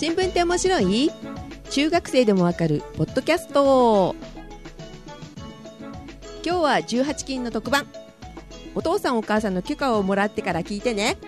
[0.00, 1.10] 新聞って面白い？
[1.68, 4.16] 中学生でもわかるポッドキャスト。
[6.42, 7.86] 今日は18金の特番。
[8.74, 11.18] お父さんお母さんの許可をもらってから聞いてね。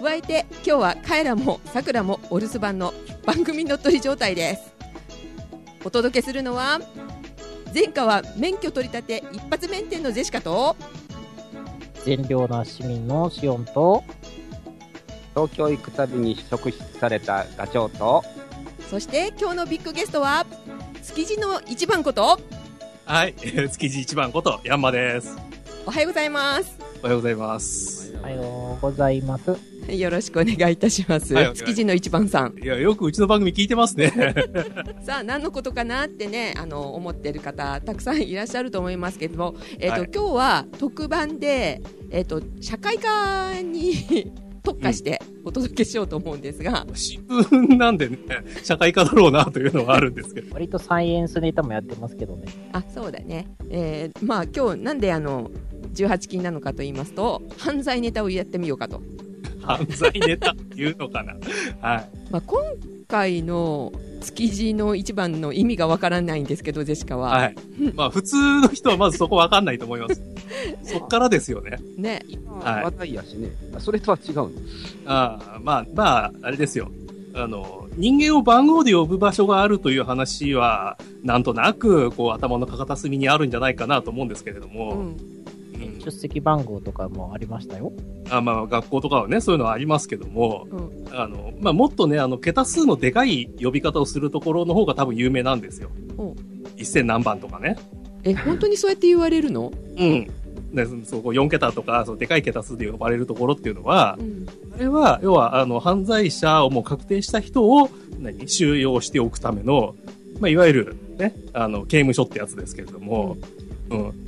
[0.00, 2.94] 加えて今日はカエラもさくらもお留守番の
[3.26, 4.72] 番組乗っ取り状態です。
[5.84, 6.80] お届けするのは
[7.74, 10.76] 前科は免許取り立て一発免停のジェシカと
[12.06, 14.02] 善良な市民のシオンと、
[15.34, 18.22] 東京行くたびに職質されたガチョウと、
[18.88, 20.46] そして今日のビッグゲストは
[21.02, 22.38] 築地の一番こと
[23.04, 25.36] はい、え ー築地一番こと、ヤンマです。
[25.86, 28.14] おはようございますおはようございます。
[28.18, 29.58] おはようございます。
[29.88, 34.10] よろしくお願いいたします、はい築地の一番さんいや、よくうちの番組聞いてますね。
[35.04, 44.32] さあ何のことかなってねあの思ってる方たくさんいらっしゃると思いますけども、えっとはい今日は特番で、えっと社会科に
[44.64, 48.18] 特化してお届けしようと思うんですが、新聞なんでね、
[48.62, 50.54] 社会科だろうなというのはあるんですけど。
[50.54, 52.46] 割とサイエンスネタもやってますけどね。
[52.72, 55.50] あそうだね、えーまあ今日なんであの
[55.92, 59.02] 18禁なのかと言いますと犯罪ネタをやってみようかと、
[59.64, 61.34] 犯罪ネタっていうのかな。
[61.80, 62.08] はい。
[62.30, 62.62] まあ、今
[63.08, 67.56] 回の築地の一番の意味がわからないんですけどジェシカは、はい。
[67.94, 70.22] まあ、普通の人はまずそこわかんないと思います。
[70.84, 71.78] そっからですよね。
[71.96, 72.22] ね
[72.60, 73.50] はい話題やしね。
[73.76, 74.50] あそれとは違うの。
[75.06, 76.90] ああ、まあ、まあ、あれですよ。
[77.36, 85.43] あの、人間を番号で呼ぶ場所があるという話は、なんとなく、こう、頭の片隅にあるんじゃないかなと思うんですけれどうも、んうん
[86.04, 87.92] 出席番号とかもありましたよ。
[88.30, 96.34] あまあ、学校とかはね、そういうのはありますけども、うんあの、まあ、もっとね、あの、桁数のでかい呼び方をするところの方が多分有名なんですよお。
[96.76, 97.76] 一千何番とかね。
[98.24, 100.30] え本当にそうやって言われるの、うん。
[100.72, 109.94] で、そう、こう4桁とか、そう、でかい桁数で呼ばれるところっていうのはう、んあれは、要は、あの、犯罪者をもう確定した人を、何、収容しておくための、
[110.40, 113.53] まあ、いわゆる、ね、あの、刑務所ってやつですけれども、うん。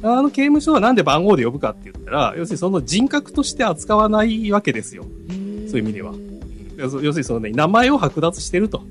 [0.02, 5.02] あの刑務所はなんで番号で呼ぶかって言ったら、要するにその人格として扱わないわけですよ。
[5.02, 6.12] そういう意味では。
[6.76, 8.82] 要するにそのね、名前を剥奪してると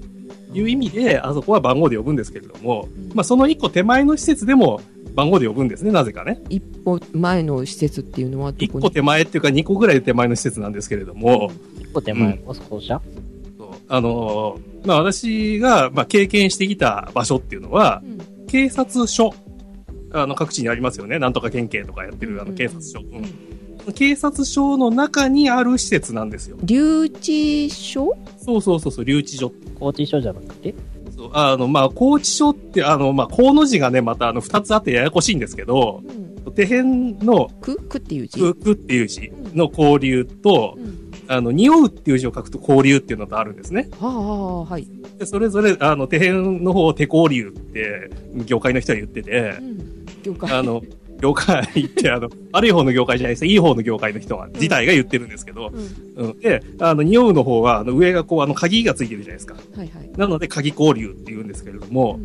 [0.54, 3.16] いう意味で、あそこは番号で呼ぶんですけれども、うん。
[3.16, 4.82] まあその一個手前の施設でも
[5.14, 6.42] 番号で呼ぶんですね、なぜかね。
[6.50, 8.66] 一歩前の施設っていうのはどこに？
[8.66, 13.02] 一個手前っていうか二個ぐらい手前の施設なんですけれども、一個手前の校舎、
[13.58, 13.68] そう。
[13.88, 18.46] あのーまあ私が、まあ経験してきた場所っていうのは、うん。
[18.48, 19.34] 警察署。
[20.22, 21.20] あの、各地にありますよね。
[21.20, 23.00] なんとか県警とかやってるあのうん警察署。
[23.00, 23.94] うん。
[23.94, 26.58] 警察署の中にある施設なんですよ。
[26.64, 28.18] 留置所？
[28.38, 29.52] そうそうそうそう、留置所。
[29.80, 30.74] 高知所じゃなくて？
[31.16, 31.30] そう。
[31.34, 36.54] あの、まあ、高知署って、あの、まあ、高の字がね、また、あの、二つあってややこしいんですけど、うん。
[36.54, 37.76] 手辺の、く？
[37.78, 38.40] くっていう字？
[38.40, 41.12] く、くっていう字の交流とう、ん。
[41.28, 43.90] あの、匂うっていう字を書くと交流っていうのとあるんですね。
[44.00, 44.22] はあは
[44.62, 44.88] あはい、
[45.18, 48.12] で、それぞれ、あの、手辺の方を手交流って、
[48.46, 49.95] 業界の人は言っててう、ん、
[50.26, 50.82] 了解あの、
[51.20, 53.46] 業界って、あの、 悪い方の業界じゃないです。
[53.46, 55.72] いい方の業界の人は、自体が言ってるんですけど、
[56.18, 56.26] うん。
[56.28, 56.40] うん。
[56.40, 59.56] で、あの、匂うの方は、あの、上がこう、あの、鍵がついてるじゃないですか。
[59.76, 62.20] はいはい、なので、鍵交流って言うんですけれども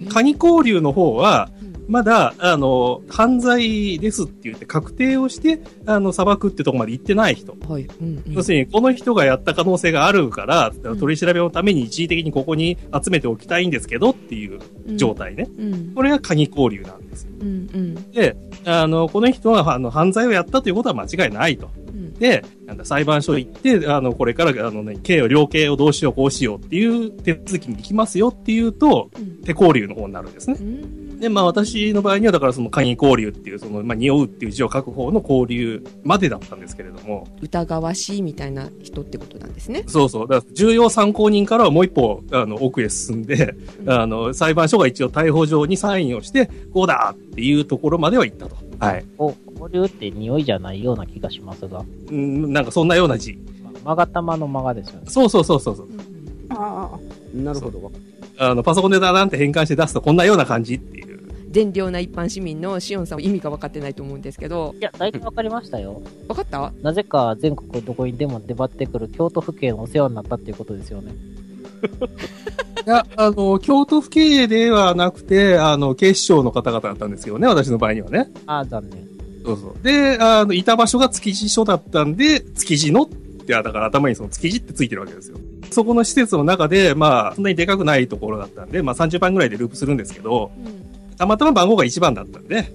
[0.00, 0.08] う、ん。
[0.08, 1.68] 鍵交流の方は、うん。
[1.88, 7.56] まだ、あの、犯罪ですって言って確定をして、あの、裁くってとこまで行ってない人。
[7.66, 8.34] はい、うんうん。
[8.34, 10.98] 要するに、この人がやった可能性があるから、ん。
[10.98, 14.60] 取り調べのために一時的にここに集めておきたいんですけどっていう
[14.96, 15.48] 状態ね。
[15.58, 15.92] うん。
[15.94, 17.32] これが鍵交流なんですよ。
[17.40, 21.70] うんうんで、あの、この人は、あの、犯罪をやったということは間違いないと。
[21.88, 30.56] うんで、なんだ、裁判所行って、あの、これから、あのね、刑を、量刑をどうしよう、こうしようっていう手続きに行きますよっていうと、うん手交流の方になるんですね。
[30.60, 39.84] うんで、まあ私の場合には、だからその鍵交流っていう、その、まあ、匂うっていう字を書く方の交流までだったんですけれども、疑わしいみたいな人ってことなんですね。
[39.86, 48.56] そうそう、だから重要参考人からはもう一歩、あの、奥へ進んで、うんあの、裁判所が一応逮捕状にサインをして、こうだっていうところまでは行ったと。
[48.78, 49.04] はい。
[49.18, 53.38] お、交流って匂いじゃないような気がしますが、うん、なんかそんなような字。
[53.62, 55.06] ままがたまのまがですよね。
[55.08, 55.86] そうそうそうそうそう。
[55.86, 55.98] うん
[56.50, 56.98] ああ、
[57.36, 57.92] なるほど。
[58.38, 61.18] あの、パソコンでだなんて変換して出すとこんなような感じっていう。
[61.50, 66.00] 善良な一般市民のシオンさんは意味が分かってないと思うんですけど、いや、大体わかりましたよ。
[66.26, 66.72] 分かった？
[66.80, 71.12] なぜか全国どこにでも出張ってくる京都府警のお世話になったっていうことですよね。
[72.88, 78.30] いや、あの、京都府警ではなくて、あの、警視庁の方々だったんですよね、私の場合にはね。
[78.46, 79.06] ああ、残念。
[79.44, 79.84] そうそう。
[79.84, 83.08] で、あの、いた場所が築地署だったんで、築地のっ
[83.46, 85.36] て、だから頭にその築地ってついてるわけですよ。
[85.70, 90.50] そこの施設の中で、まあ、そんなにでかくないところだったんで、まあ30番ぐらいでループするんですけど、
[91.18, 92.72] たまたま番号が1番だったんで、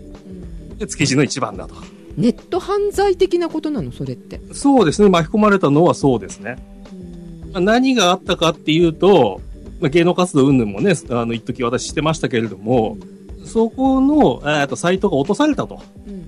[0.77, 1.73] で築地の1番だと。
[2.17, 3.91] ネット犯罪的なことなの？
[3.91, 4.39] それって。
[4.53, 6.57] そうですね、巻き込まれたのはそうですね。
[7.51, 9.41] まあ何があったかっていうと、
[9.83, 12.97] まあ、芸能活動云々もね、あの、一時私してましたけれども、
[13.43, 15.81] そこの、えっと、サイトが落とされたと。
[16.07, 16.23] うんうん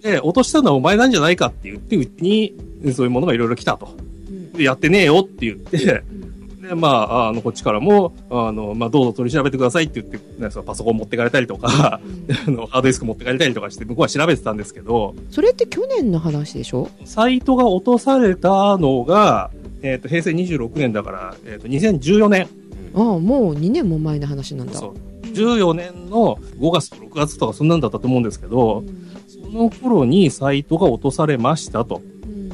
[0.00, 2.54] で、落としたのはお前なんじゃないかって言って、うちに、
[2.94, 3.96] そういうものがいろいろ来たと。
[4.28, 12.00] うんでやってねえよって言って、うん で、まあ、あの、こっちからも、あの、まあ、どうぞ取り調べてくださいって言って、ね、そのパソコン持ってかれたりとか、
[12.46, 16.88] あの、ハードディスク持ってかれたりとかして、向こうは調べてたんですけど、それって去年の話でしょ？
[17.04, 19.50] サイトが落とされたのが、
[19.82, 22.48] えっ、と、平成26年だから、えっ、と、2014年。
[22.94, 24.94] ああもう2年も前の話なんだそう。
[25.26, 28.82] 14年の5月と6月とかそんなんだったと思うんですけど、
[29.28, 32.02] その頃にサイトが落とされましたと。
[32.24, 32.48] うん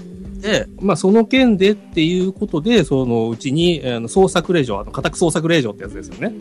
[0.44, 6.34] で、まあ、その件でっていうことで、そのうちに、あの、捜索令状、あの、家宅捜索令状ってやつですよね。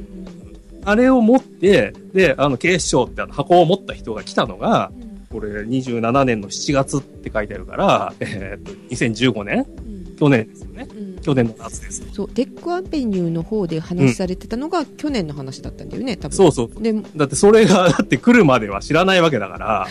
[0.83, 4.91] あれを持って、で、あの、警視庁ってあの箱を持った人が来たのが、
[5.31, 9.92] これ27年の7月って書いてあるから、えーっと、2015年うん
[10.23, 10.87] 去年ですよね。
[10.95, 12.03] うん去年の夏です。
[12.11, 16.83] そうテックアベニューの方で話されてたのが去年の話だったんだよね多分そうそう。
[16.83, 19.87] でだってそれが、 だって来るまでは知らないわけだから、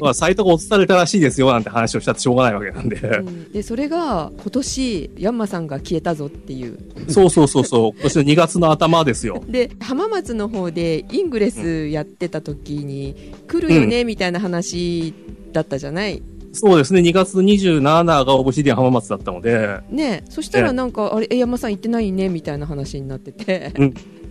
[0.00, 2.96] まあ、サイトが落とされたらしいですよなんて話をしたってしょうがないわけなんで。
[2.96, 6.76] うんでそれが今年ヤンマさんが消えたぞっていう
[7.08, 7.92] そうそうそうそう。
[7.92, 9.44] 今年の2月の頭ですよ。
[9.48, 13.14] で浜松の方でイングレスやってた時に
[13.46, 15.14] 来るよねみたいな話
[15.52, 16.20] だったじゃない、
[16.54, 17.00] そうですね。
[17.00, 23.72] 2月27がオブシディアン浜松だったので、ねそしたらなんかあれえ山さん行ってないねみたいな話になってて。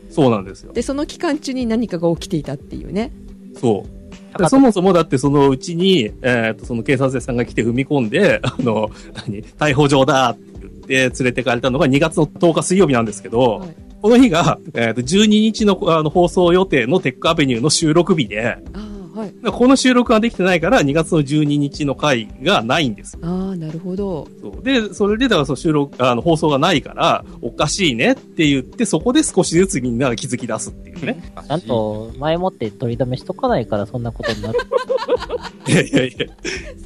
[0.10, 0.74] そうなんですよ。
[0.74, 3.12] でその期間中に何かが起きていたっていうね。
[3.60, 4.38] そう。
[4.38, 8.90] でそもそもだってそのうちに、えっ、と、その警察さんが来て踏み込んで、 あの、
[9.28, 10.44] 何、逮捕状だって
[10.88, 13.70] 言って連れてかれたのが2月の10日水曜日なんですけど、はい。
[14.02, 23.18] この日が、えっ、と、12日のあの放送予定のテックアベニューの収録日で、ああはいこの収録ができてないから2月の12日の回がないんです。
[23.22, 31.34] ああなるほどそうで、それで、だからその収録、あの、放送がないから、おかしいねって言って、そこで少しずつみんなが気づき出すっていうね。
[31.48, 34.60] ちゃんと前もって取りだめしとかないからそんなことになる。
[35.68, 36.26] いやいやいや、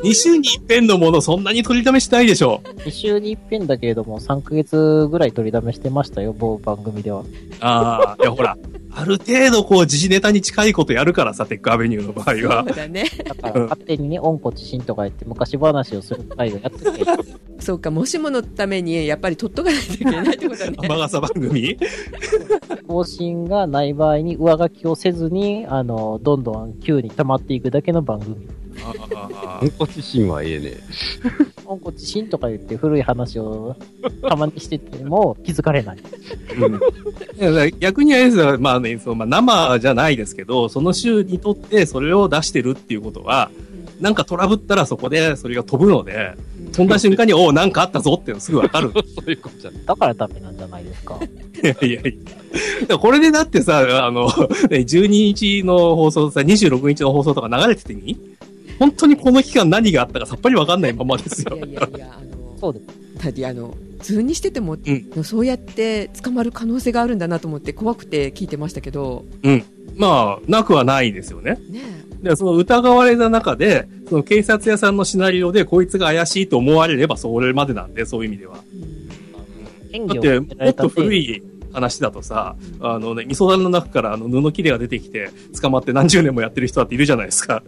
[0.03, 2.61] 2週に一遍のものそんなに取りだめしないでしょ。
[2.85, 7.23] 2週に一遍だけれども3ヶ月ぐらい取りだめしてましたよ、某番組では。
[7.59, 8.57] ああ、いやほら、
[8.97, 12.73] ある程度こう時事ネタに近いことやるからさ、テックアベニューの場合はそ。
[12.73, 17.05] うだねだから勝手にね、温故知新とか言って昔話をする回をやってて、
[17.63, 21.77] そうかもしものためにやっぱり取っとかないといけないってことだね 雨傘番組？
[22.87, 28.47] 更新がない場合に上書きをせずに、あの、どんどん急に溜まっていくだけの番組。
[28.83, 30.77] あ温故知新はええね。
[31.65, 33.75] 温故知新とか言って古い話を
[34.21, 35.97] たまにしてても気づかれない。
[35.97, 43.49] いやだから逆にあれですよ、まあね、そのまあ、生じゃないですけど、その週にとってそれを出してるっていうことは、
[43.99, 46.35] なんかトラブったらそこでそれが飛ぶので、
[46.71, 48.91] 飛んだ瞬間に、おお、なんかあったぞっていうのすぐわかる。
[49.15, 49.71] そういうことじゃ。
[49.85, 51.19] だからダメなんじゃないですか。
[51.63, 52.19] いやいやい
[52.87, 52.97] や。
[52.97, 58.17] これでだってさ、あの、ね12日の放送さ、26日の放送とか流れててみ
[58.79, 61.65] 本当にこの期間何があったかさっぱりわかんないままですよいや。
[61.65, 62.85] いやいやあのそうです。
[63.23, 69.25] だってあの普通にしてても、んそうやって捕まる可能性があるんだなと思って怖くて聞いてましたけど
[69.97, 71.57] まあ、なくはないですよね。
[71.69, 71.81] ね
[72.21, 78.57] で、その疑われた中で、その警察屋さんのシナリオでこいつが怪しいと思われればそれまでなんで、そういう意味では。
[79.91, 81.43] 演技をだって、もっと古い。
[81.69, 85.29] い話だとさ、あのね、味噌樽の中からあの布切れが出てきて、
[85.61, 87.63] 捕まって何十年もやってる人だっているじゃないですか。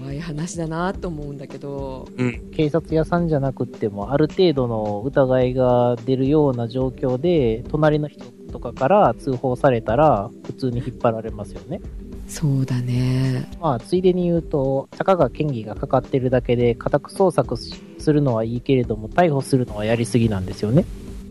[0.00, 2.50] 怖い話だなと思うんだけどうん。
[2.54, 11.80] 警察屋さんじゃなくっても、ある程度の疑いが出るような状況で、隣の人とかから通報されたら、普通に引っ張られますよね。
[12.26, 20.84] そうだねまあ、ついでに言うと、たかが嫌疑がかかってるだけで、家宅捜索するのはいいけれども、逮捕するのはやりすぎなんですよね。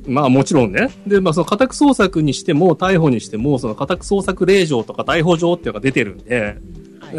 [0.08, 0.90] まあもちろんね。
[1.08, 6.50] で、まあその家宅捜索にしても、逮捕にしても、その家宅捜索令状とか逮捕状っていうのが出てるんで、は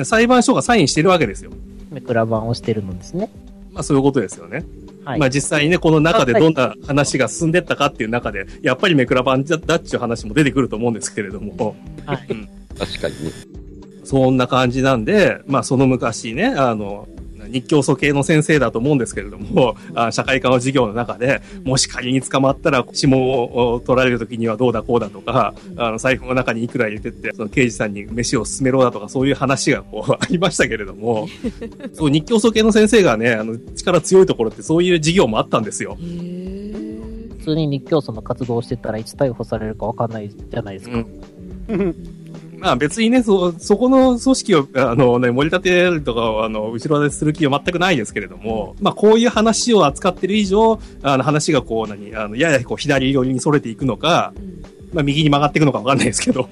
[0.02, 1.52] い裁判所がサインしてるわけですよ。
[1.90, 3.30] めくら版をしてるのですね。
[3.72, 4.64] まあそういうことですよね。
[5.04, 5.20] はい。
[5.20, 11.76] まあ実際にね、この中でどんな話が進んでったかっていう中で、やっぱりめくら版だだっちゅう話も出てくると思うんですけれども、
[12.06, 12.18] はい。
[12.76, 13.30] 確かにね。
[14.02, 17.06] そんな感じなんで、まあその昔ね、あの、
[17.48, 31.28] 日教祖系の先生だと思うんですけれども、あ社会科の授業の中で、もし仮に捕まったら指紋を取られる時にはどうだこうだとか、あの財布の中にいくら入れてって、その刑事さんに飯を勧めろだとか、そういう話がこうありましたけれども、
[31.92, 35.96] そう日教祖系の先生がね、あの力強いところってそういう授業もあったんですよ。
[36.00, 36.64] へえ
[37.38, 40.96] 普通に日教祖の活動をしてたらいつ逮捕されるかわかんないじゃないですか。
[41.68, 41.94] うん
[42.64, 54.32] まあ別にね、そ、そこの組織を、あのね、盛り立てるとか、あの、後ろでする気は全くないですけれども、まあこういう話を扱ってる以上、あの話がこう、何、あの、ややこう左寄りに逸れていくのか、
[54.94, 56.48] まあ右に曲がっていくのかわかんないですけど、ん。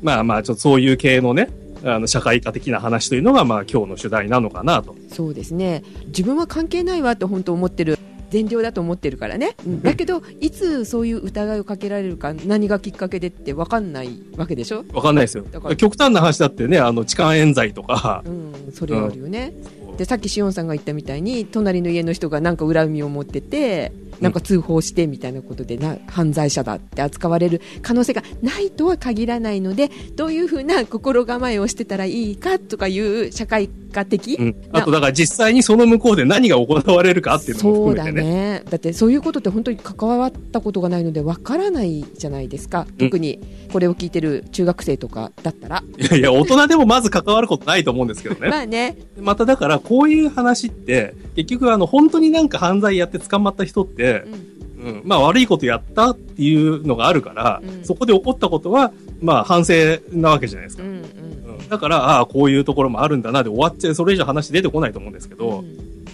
[0.00, 1.50] まあまあちょっとそういう系のね、
[1.84, 4.96] あの、社会科的な話というのが、まあ今日の主題なのかなと。
[5.12, 5.82] そうですね。
[6.06, 7.98] 自分は関係ないわって本当思ってる
[8.30, 9.82] 善良だと思ってるからね、うん。
[9.82, 15.44] だけどいつそういう疑いをかけられるか何がきっかけでって分かんないわけでしょ、わかんないですよ。
[15.50, 15.76] だから。
[15.76, 18.22] 極端な話だってね、あの、痴漢冤罪とか。
[18.26, 19.52] う、ん、それはあるよね、
[19.98, 34.56] でさっきしおんさんが言ったみたいに隣の家の人がなんか恨みを持っててなんか通報してみたいなことでな犯罪者だって扱われる可能性がないとは限らないのでどういうふうな心構えをしてたらいいかとかいう社会科的、うん。
[34.72, 38.17] あとだから実際にその向こうで何が行われるかっていうのも含めてね。
[38.22, 38.62] ね。
[38.68, 42.86] だってそういうことって本当に関わったことがないのでわからないじゃないですか。
[42.98, 43.40] 特に
[43.72, 48.48] これを聞いてる中学生とかだったら、いやいや、大人でもまず関わることないと思うんですけどね。
[48.50, 48.96] まあね。
[49.20, 54.58] まただから、こういう話って、結局あの、本当になんか犯罪やって捕まった人ってう、ん。
[54.78, 57.84] うん、まあ悪いことやったっていうのがあるから、うん。
[57.84, 59.74] そこで起こったことは、まあ反省
[60.12, 60.82] なわけじゃないですか。
[60.84, 61.68] うんうん。
[61.68, 65.64] だから、ああ、こういうところもあるんだなで終わっちゃう、それ以上話出てこないと思うんですけうど、ん。
[65.64, 65.64] う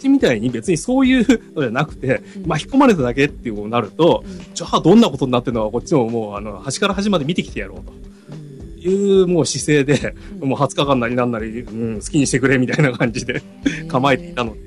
[0.04, 2.46] ちみたいに別にそういうのじゃなくて、うん。
[2.46, 4.54] 巻き込まれただけっていうことになると、うん。
[4.54, 7.92] じゃあどんなことになってるのかこっちももう、あの、端から端まで見てきてやろうと。
[7.92, 8.80] うん。
[8.80, 10.49] いうもう姿勢で、うん。
[10.50, 13.42] もう20日間なりなんなり、うん、好きにしてくれみたいな感じで
[13.88, 14.61] 構えていたので、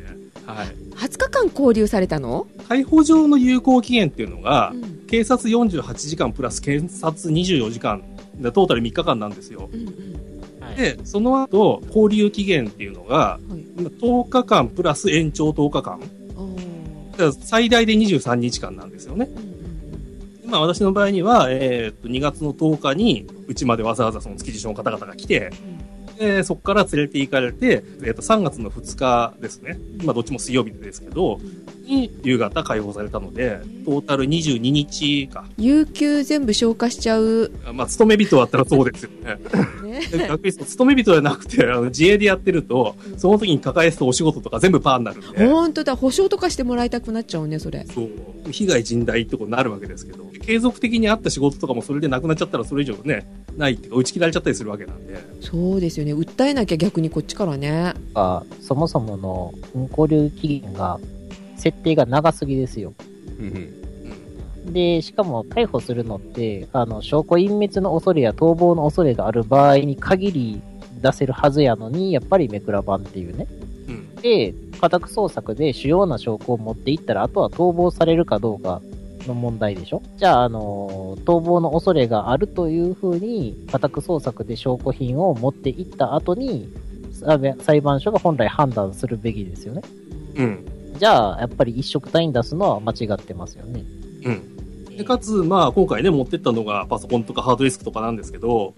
[0.45, 0.67] はい。
[0.95, 4.97] 20日間交留されたの、逮捕状の有効期限っていうのが、うん。
[5.07, 8.03] 警察48時間プラス検察24時間
[8.35, 9.69] で、トータル3日間なんですよ。
[9.71, 10.36] うんうん
[10.77, 15.99] で、その後、交留期限っていうのが、はい10日間プラス延長10日間。
[17.41, 19.29] 最大で23日間なんですよね。
[20.45, 25.51] まあ私の場合には、えーっと、2月の10日に、うちまでわざわざその築地署の方々が来て、
[26.17, 29.79] で、そこから連れて行かれて、えっ、と、3月の2日ですね。
[30.03, 31.39] まあ、どっちも水曜日ですけど、
[31.87, 35.45] に、夕方解放されたので、トータル22日か。
[35.57, 39.37] 有給全部消化しちゃう、まあ、勤め人だったらそうですよね。
[39.87, 47.85] ね、で逆にそう勤め人じゃなくて、あの自営でやってると、その時に抱えてたお仕事とか全部パーになるんで、本当だ保証とかしてもらいたくなっちゃうねそれ。
[47.85, 48.09] そう、
[48.51, 53.25] 被害甚大ってことになるわけですけど、継続的にあった仕事とかもそれでなくなっちゃったらそれ以上ね、
[53.57, 56.13] ないっていうか、打ち切られちゃったりするわけなんで、そうですよね。
[56.13, 57.93] 訴えなきゃ逆にこっちからね。
[58.13, 60.99] がそもそもの運行流期限が、
[61.57, 62.93] 設定が長すぎですよ。
[63.39, 63.87] うん
[64.67, 70.61] で、しかも逮捕するのって、あの、証拠隠滅の恐れや逃亡の恐れがある場合に限り
[71.01, 73.47] 出せるはずやのに、やっぱりメクラ版っていうね。
[73.87, 74.15] うん。
[74.17, 78.81] で、家宅捜索で主要な証拠を持っていったら、あとは逃亡されるかどうか
[79.27, 86.69] の問題でしょじゃあ、あの、逃亡の恐れがあるというふうに、家宅捜索で証拠品を持っていった後に、
[87.13, 89.81] さ裁判所が本来判断するべきですよね。
[90.35, 90.76] うん。
[90.97, 93.83] じゃあ、やっぱり一色単位出すのは間違ってますよね。
[94.23, 94.95] うん。
[94.97, 98.73] でかつ、まあ、今回ね、持ってったのがパソコンとかハードディスクとかなんですけど、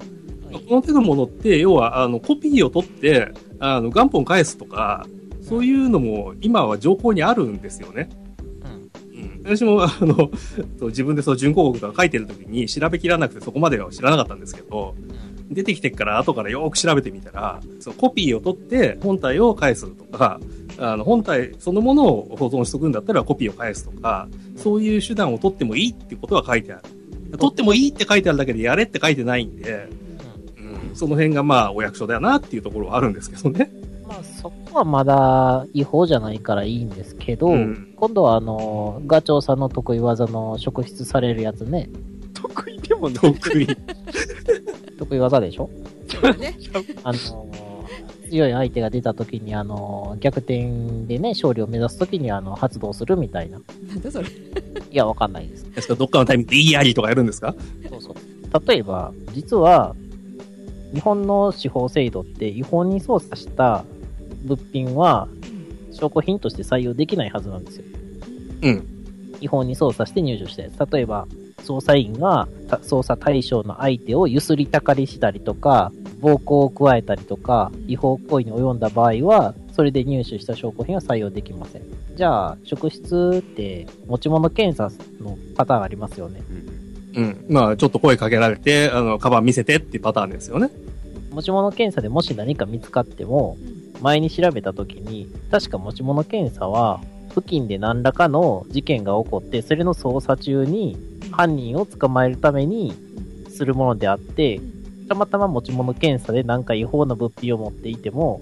[0.67, 5.05] この手のものって、要は、あの、コピーを取って、あの、元本返すとか、
[5.41, 8.09] そういうのも今は情報にあるんですよね。
[9.43, 10.29] 私も、あの、
[10.89, 14.95] 自分でそう、準抗告とか書いてる時に調べきらなくてそこまでは知らなかったんですけど、
[15.49, 20.39] 出てきてから後からよーく調べてみたら、そのコピーを取って本体を返すとか、
[20.79, 26.81] あの、本体そのものを保存しとくんだったらコピーを返すとか、そういう手段を取ってもいいってことは書いてあ
[27.31, 27.37] る。
[27.37, 29.87] 取ってもいいって書いてあるだけでやれって書いてないんで、
[30.57, 33.71] うん、その辺がまあお役所だよなっていうところはあるんですけどね。
[34.07, 41.89] まあ、そこはまだ違法じゃないからいいんですけど、うん今度はあの、ガチョウさんの得意技の職質されるやつね。
[42.33, 43.19] 得意でもない。
[43.19, 43.67] 得意。
[44.97, 45.69] 得意技でしょ？
[46.39, 46.57] ね
[47.03, 47.48] あの、
[48.29, 50.69] 強い相手が出た時にあの、逆転
[51.07, 53.57] でね、勝利を目指す時にあの、発動するみたいな。
[53.57, 54.27] いなんだそれ
[54.91, 55.65] や、わかんないです。
[55.73, 55.93] ですか？
[55.93, 57.55] らどっかのタイミングでいいやりとかやるんですか？
[57.89, 58.67] そうそう。
[58.67, 59.95] 例えば、実は、
[60.93, 63.83] 日本の司法制度って違法に操作した
[64.45, 65.27] 物品は
[65.91, 67.83] 証拠品として採用できないはずなんですよ。
[68.63, 68.87] うん。
[69.39, 70.91] 違法に操作して入手したやつ。
[70.91, 71.27] 例えば、
[71.59, 81.83] 捜査員がた捜査対象の相手をゆすりたかりしたりとか、暴行を加えたりとか、違法行為に及んだ場合は、それで入手した証拠品は採用できません。
[82.15, 84.91] じゃあ、職質って持ち物検査
[85.23, 86.41] のパターンありますよね。
[87.15, 87.45] うん。
[87.49, 90.69] まあ、ちょっと声かけられて、あの、カバン見せてっていうパターンですよね。
[91.31, 93.57] 持ち物検査でもし何か見つかっても、
[94.01, 100.97] 前に調べた時に、確か持ち物検査は、付近で何らかの事件が起こって、それの捜査中に
[101.31, 102.93] 犯人を捕まえるために
[103.49, 104.59] するものであって、
[105.07, 108.41] たまたま持ち物検査で何か違法な物品を持っていても、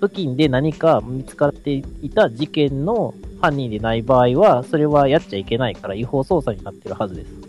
[0.00, 1.72] 付近で何か見つかって
[2.02, 7.44] いた事件の犯人でない場合は、それはやっちゃいけないから違法捜査になってるはずです。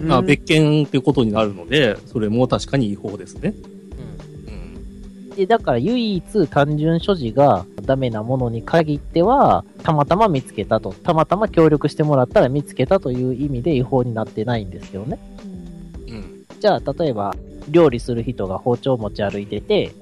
[0.00, 3.54] まあ、別件っていうことになるので、それも確かに違法ですね。
[5.38, 5.46] うん。
[5.46, 10.92] で、だから唯一単純所持がダメなものに限っては、たまたま見つけたと。
[10.92, 15.18] たまたま協力してもらったら見つけたという意味で違法になってないんですけどね。
[16.08, 16.44] うん。
[16.60, 17.34] じゃあ、例えば、
[17.70, 19.92] 料理する人が包丁持ち歩いてて、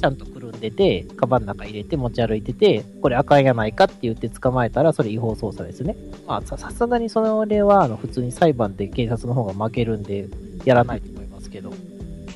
[0.00, 5.96] ちゃんとくるんでて、カバンの中入れて持ち歩いてて、これ赤いやないかって言って捕まえたら、それ違法捜査ですね。
[6.26, 10.28] まあ、ささすがにそれは、あの、普通に裁判で警察の方が負けるんで、
[10.64, 11.72] やらないと思いますけど、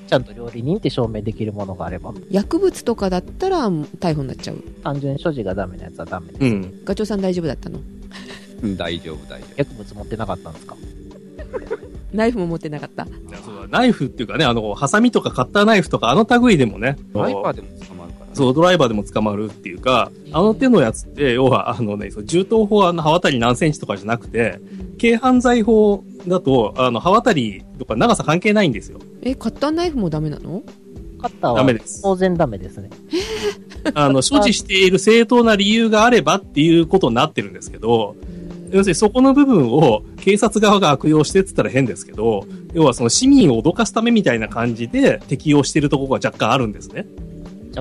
[0.09, 6.45] ちゃんと料理人って証明できるものがあれば、薬物とかだったら逮捕になっちゃう単純所持がダメなやつはダメです。
[6.45, 6.81] うん。
[6.85, 7.79] ガチョウさん大丈夫だったの？
[8.63, 10.77] うん大丈夫、大丈薬物持ってなかったんですか？
[12.13, 13.07] ナイフも持ってなかった
[13.71, 17.19] ナイフっていうかね、あの、ハサミとかカッターナイフとか、あの類でもね、夫。
[17.21, 17.95] ワイパーでも捕。
[18.39, 24.61] そう、ドライバーでも捕まるっていうか、あの手のやつって、要は、あのね、そう銃刀法はあの刃渡り何センチとかじゃなくて、
[25.01, 29.01] 軽犯罪法だと、あの、刃渡りとか長さ関係ないんですよ。
[29.23, 30.63] えカッターナイフもダメなの？
[31.21, 32.01] カッターはダメです。
[32.03, 32.91] 当然ダメですね。
[33.95, 38.15] あの、所持している正当な理由があればっていうことになってるんですけど、
[38.71, 47.07] 要するにそこの部分を警察側が悪用してって言ったら変ですけど、要はその市民を脅かすためみたいな感じで適用しているところが若干あるんですね。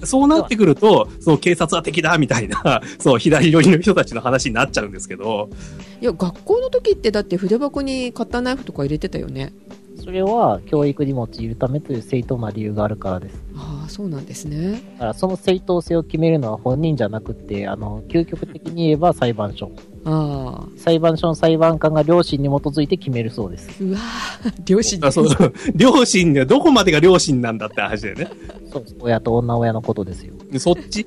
[0.04, 5.50] そうなってくると、その警察は敵だみたいな、 そう、左寄りの人たちの話になっちゃうんですけど、
[6.02, 9.52] いや学校の時ってだって筆箱にカッターナイフとか入れてたよね
[10.08, 13.44] それは教育に用いるためという正当な理由があるからです。
[13.58, 19.72] ああそうなんですねだからその正当性を決めるのは本人じゃなくて、あの、究極的に言えば裁判所。
[20.06, 23.84] ああ裁判所の裁判官が良心に基づいて決めるそうです。
[23.84, 25.28] うわー両親あそう、
[25.76, 28.30] 両親ね、どこまでが両親なんだって話でね。
[28.72, 28.86] そう。
[29.00, 30.34] 親と女親のことですよ。
[30.60, 31.06] そっち？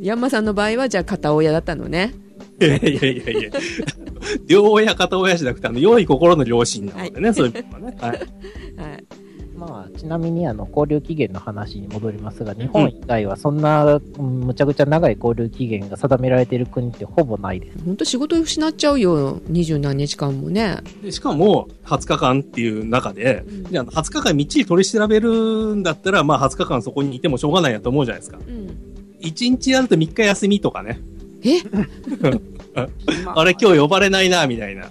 [0.00, 2.14] ヤンマさんの場合はじゃあ片親だったのね
[2.60, 3.50] いやいやいやいや。
[4.46, 7.96] 両親、片親じゃなくて、あの、良い心の両親なのでね、そういうことはね。
[8.00, 8.18] はい。
[8.78, 9.01] はい
[9.68, 17.78] まあ、ちなみに、あの、交流期限の話に戻りますが、日本以外はそんな、うんむちゃくちゃ長い交流期限が定められている国ってほぼないです。
[17.84, 28.38] 本当仕事失っちゃうよ二十何日間もねでしかも、20日間っていう中で、うんであの20日間みっちり取り調べるんだったら、まあ20日間そこにいてもしょうがないやと思うじゃないですか。
[28.38, 31.00] うん1日やると3日休みとかね。
[31.44, 31.58] え？
[33.26, 34.90] あれ今日呼ばれないな、みたいな。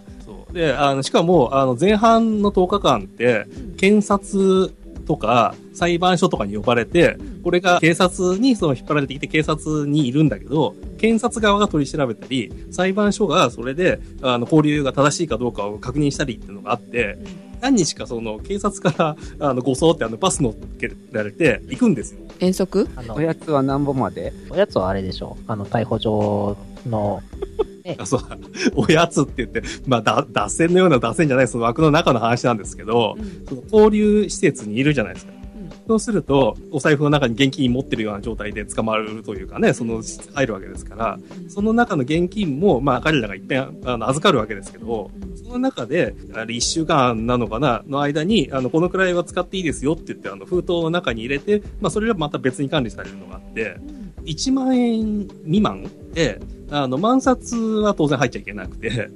[0.53, 3.45] で、あの、しかも、あの、前半の10日間って、
[3.77, 4.73] 検察
[5.05, 17.17] とか裁判所とかに呼ばれて、これが警察にその引っ張られてきて警察にいるんだけど、検察側が取り調べたり、裁判所がそれで、あの、交流が正しいかどうかを確認したりっていうのがあって、
[17.61, 22.19] 何日かその警察から、あの、護送ってあの、バス乗っけられて行くんですよ。
[22.39, 22.87] 遠足？
[22.95, 24.33] あのお、やつは何本まで？
[24.49, 25.43] おやつはあれでしょう。
[25.47, 27.21] あの、逮捕状の、
[27.97, 28.21] あそう、
[28.75, 33.45] おやつって言って、まあ、だ、脱線のような脱線じゃない、その枠の中の話なんですけど、うん。
[33.47, 35.31] その交流施設にいるじゃないですか。
[35.33, 35.41] うん。
[35.87, 40.01] そうすると、お財布の中に現金持ってるような状態で捕まるというかね、その、
[40.33, 53.77] 入るわけですから、その中の現金も、まあ、彼らが一遍、あの、預かるわけですけど、その中で、あれ、一週間なのかな、の間に、あの、このくらいは使っていいですよって言って、あの、封筒の中に入れて、まあ、それはまた別に管理されるのがあって、
[54.25, 56.39] 1万円未満で、
[56.71, 59.09] あの、万札は当然入っちゃいけなくて、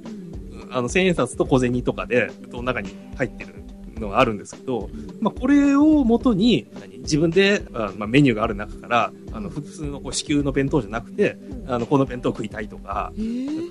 [0.70, 3.54] あの、千円札と小銭とかで、封筒の中に入ってる
[3.98, 4.38] のがあるん。
[4.38, 4.90] ですけど、
[5.20, 13.70] まあ、これを元に、何自分で、あまあ、メニューがある中から、あの、普通のこう支給の弁当じゃなくて、あの、この弁当食いたいとか、えー。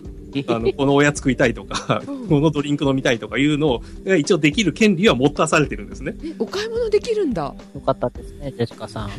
[0.49, 6.13] あの、このおやつ食いたいとか、このドリンク飲みたいとかいうのが一応できる権利は持たされてるんですね。
[6.25, 7.43] えお買い物できるんだ。
[7.73, 9.09] よかったですね、ジェシカさん。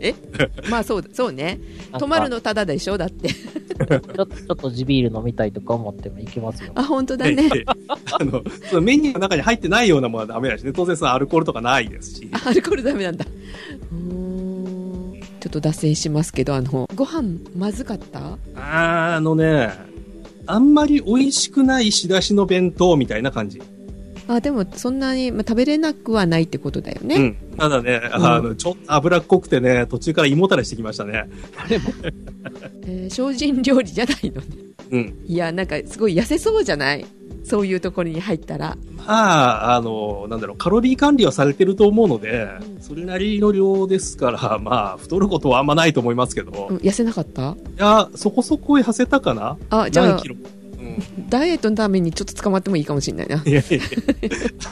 [0.70, 1.60] まあそうそうね。
[1.98, 2.96] 泊まるのただでしょ？
[2.96, 3.28] だって。
[3.28, 6.72] ちょっと、ちょっと地ビール飲みたいとか思っても行きますよ。
[6.74, 7.48] あ本当だね。
[7.50, 10.72] であの、そのメニューの中に入ってないようなものはダメだしね。
[10.72, 12.30] 当然そのアルコールとかないですし。
[12.46, 13.26] アルコールダメなんだ
[15.40, 18.38] ちょっと脱線しますけどあのご飯まずかった？
[18.54, 19.70] あーあのね、
[20.46, 23.60] あんまり美味しくない仕出しの弁当みたいな感じ。
[24.26, 27.36] あでもそんなに、まあ、食べれなくはないってことだよね、うん。
[27.58, 31.28] ただね、あの、ちょっと脂っこくてね、途中から胃もたれしてきましたね。
[32.86, 34.46] えー精進料理じゃないのね。
[34.90, 35.14] うん。
[35.26, 37.04] いやなんかすごい痩せそうじゃない？
[37.44, 38.76] そういうところに入ったら。
[39.06, 42.48] まあ、あの、なんだろう、カロリー管理はされてると思うので、
[42.80, 47.50] それなりの量ですから、まあ、太ることはあんまないと思いますけど、うん痩せなかった？
[47.50, 49.58] いや、そこそこ痩せたかな？
[49.68, 50.63] あじゃあ何キロ、うん、
[51.28, 53.42] ダイエットのためにちょっと捕まってもいいかもしれないな。
[53.44, 53.86] いやいやいや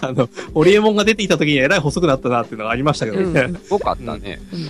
[0.01, 3.41] あの、ホリエモンが出てきた時にえらい細くなったなっていうのがありましたけどね。
[3.41, 4.41] うんすごかったね。
[4.53, 4.69] うん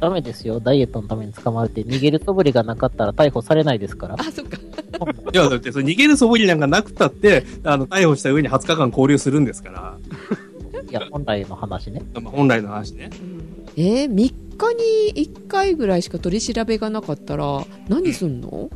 [0.00, 0.60] ダメですよ。
[0.60, 4.14] ダイエットのために捕まるって、逃げる素振りがなかったら逮捕されないですから。
[4.16, 4.56] あ、そっか。
[5.34, 9.98] いや、だって、それ逃げる素振りなんかなくたって、あの、逮捕した上に20日間交留するんですから。
[10.88, 12.02] いや、本来の話ね。
[12.14, 13.10] まあ、本来の話ね。
[13.76, 14.32] えー、3日
[15.16, 18.70] に1回ぐらいしか取り調べがなかったら、何すんの？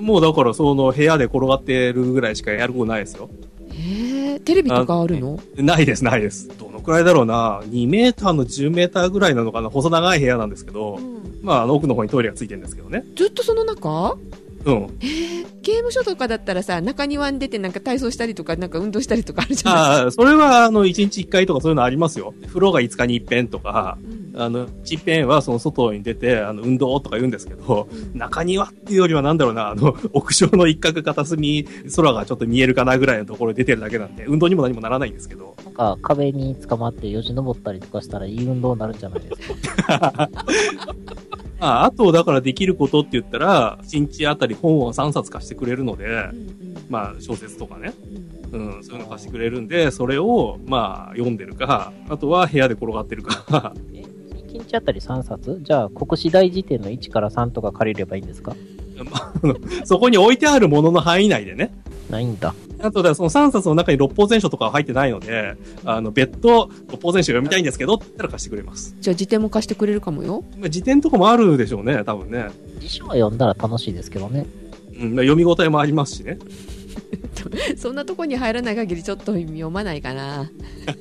[0.00, 3.28] もうだから、その部屋で転がってるぐらいしかやることないですよ。
[3.70, 5.40] えー、テレビとかあるの？
[5.56, 6.48] ないです、ないです。
[6.58, 9.70] どのくらいだろうな？2メーターの10メーターぐらいなのかな？
[9.70, 10.98] 細長い部屋なんですけど、
[11.42, 13.04] まあ、あの、奥の方にトイレがついてるんですけどね。
[13.16, 14.16] ずっとその中？
[14.64, 14.74] うん。
[15.00, 19.82] えー、刑務所とかだったらさ、中庭に出てなんか体操したりとか、なんか運動したりとかあるじゃない？
[20.02, 22.34] ああ、それは、あの、1日1回とかそういうのありますよ。
[22.48, 40.30] 風呂が5日に一遍とか、うんあの、一遍はその外に出て、あの、運動とか言うんですけど、中庭っていうよりはなんだろうな、あの、 屋上の一角片隅、空がちょっと見えるかなぐらいのところに出てるだけなんで、運動にも何もならないんですけど、なんか、壁に捕まってよじ登ったりとかしたらいい運動になるんじゃないですか？
[41.60, 46.86] まあ、あと、だからできることって言ったら、1日あたり本を3冊貸してくれるので、うんうん。
[46.88, 47.92] まあ、小説とかね、
[48.52, 48.76] うん。
[48.76, 54.02] うん、そういうの貸してくれるんで、それを、まあ、読んでるか、あとは部屋で転がってるか、 え
[54.52, 55.60] 1日あたり3冊？
[55.62, 58.56] じゃあ、国史大辞典の1から3とか借りればいいんですか？
[59.84, 61.72] そこに置いてあるものの範囲内でね、
[62.10, 62.54] ないんだ。
[62.82, 68.96] あとで、その3冊の中に六法全書とかは入ってないので、あの、別途、六法全書読みたいんですけどって言ったら貸してくれます。
[69.00, 70.44] じゃあ辞典も貸してくれるかもよ。
[70.58, 72.48] まあ、辞典とかもあるでしょうね、多分ね。
[72.78, 74.46] 辞書は読んだら楽しいですけどね。
[74.98, 76.38] うん、まあ読み応えもありますしね。
[77.76, 80.50] そんなとこに入らない限りちょっと読まないかな。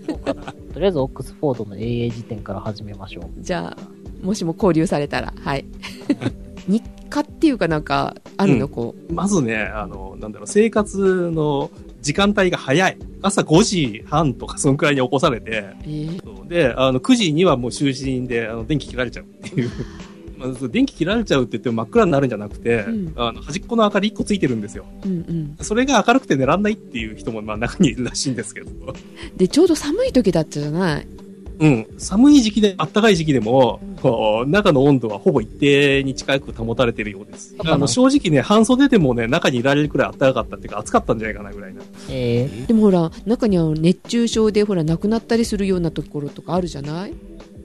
[0.73, 3.23] とりあえず、オックスフォードの英英辞典から始めましょう。
[3.39, 5.65] じゃあ、もしも交流されたら、はい。
[6.69, 9.13] 日課っていうかなんか、あるの、うんこう。
[9.13, 12.97] まずね、あの、なんだろう、生活の時間帯が早い。
[13.21, 19.69] 朝5時半とかそのくらいに起こされて、えーで、あの、9時にはもう就寝で、あの、電気切られちゃうっていう。
[20.39, 24.85] ま電気切られちゃうって言っても真っ暗になるんじゃなくて、うんあの、端っこの明かり1個ついてるんですよ。
[25.03, 25.55] うんうん。
[25.65, 28.69] それが明るくて寝らんないっていう人も、まあ、中にいるらしいんですけど。
[29.35, 31.07] で、ちょうど寒い時だったじゃない？
[31.59, 31.87] うん。
[31.97, 37.55] 寒い時期で、暖かい時期でも、こう中の温度はほぼ一定に近く保たれているようです。
[37.65, 41.81] あの、正直ね、半袖でもね、中にいられるくらい暖かかったっていうか、暑かったんじゃないかなぐらいな。
[42.09, 47.13] えでもほら、中には熱中症でほら、亡くなったりするようなところとかあるじゃない？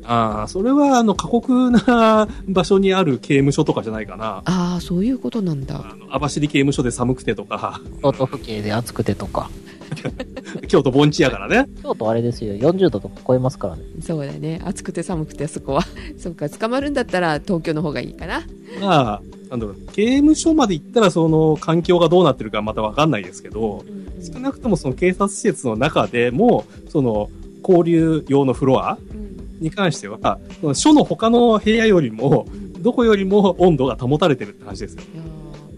[0.07, 4.43] ああ、それは、あの、過酷な場所にある刑務所とかじゃないかな。
[4.45, 5.77] ああ、そういうことなんだ。
[5.77, 9.49] あの、網走刑務所で寒くてとか、ー、京都府警で暑くてとか。
[10.69, 11.69] 京都盆地やからね。
[11.83, 13.83] 京都あれですよ、40度とか超えますからね。
[14.01, 14.61] そうだね。
[14.65, 15.83] 暑くて寒くて、そこは。
[16.19, 18.43] そっか、捕まるんだったら東京の方がいいかな。
[18.81, 23.85] まあ、なんだろう、刑務所まで行ったらその環境がどうなってるかまたわかんないですけど、
[24.21, 27.29] 少なくともその警察施設の中でも、その、
[27.67, 28.99] 交流用のフロア
[29.61, 32.47] に関しては、その署の他の部屋よりも、
[32.81, 35.03] どこよりも温度が保たれてるって話ですよ。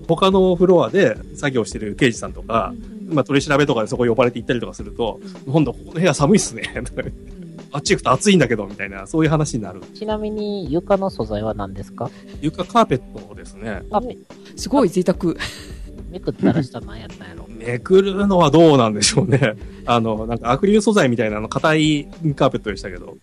[0.09, 2.74] 他のフロアで作業してる刑事さんとか、
[3.07, 6.62] まあ取り調べとかでそこ呼ばれて行ったりとかすると、今度ここの部屋寒いっすね。
[7.73, 9.81] あっち行くと暑いんだけど、みたいな、そういう話になる。
[9.95, 12.11] ちなみに、床の素材は何ですか？
[12.40, 13.83] 床カーペットですね。
[13.90, 14.16] あ、め
[14.57, 15.35] すごい贅沢。
[16.11, 17.45] めくったら下何やったんやろ。
[17.51, 19.57] めくるのはどうなんでしょうね。
[19.85, 23.16] あの、なんかアクリル素材みたいなの硬いカーペットでしたけど、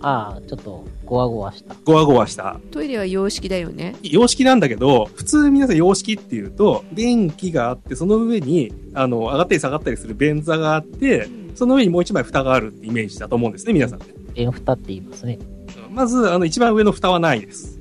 [0.00, 1.74] ああ、ちょっと、ゴワゴワした。
[1.84, 2.60] ゴワゴワした。
[2.70, 3.96] トイレは洋式だよね。
[4.02, 14.06] 洋式なんだけど、普通皆さん洋式っていうと、便器があって、その上に、あの、上がったり下がったりする便座があって、その上にもう一枚蓋があるってイメージだと思うんですね、皆さんね。
[14.34, 15.38] 便蓋って言いますね。
[15.90, 17.78] まず、あの、一番上の蓋はないです。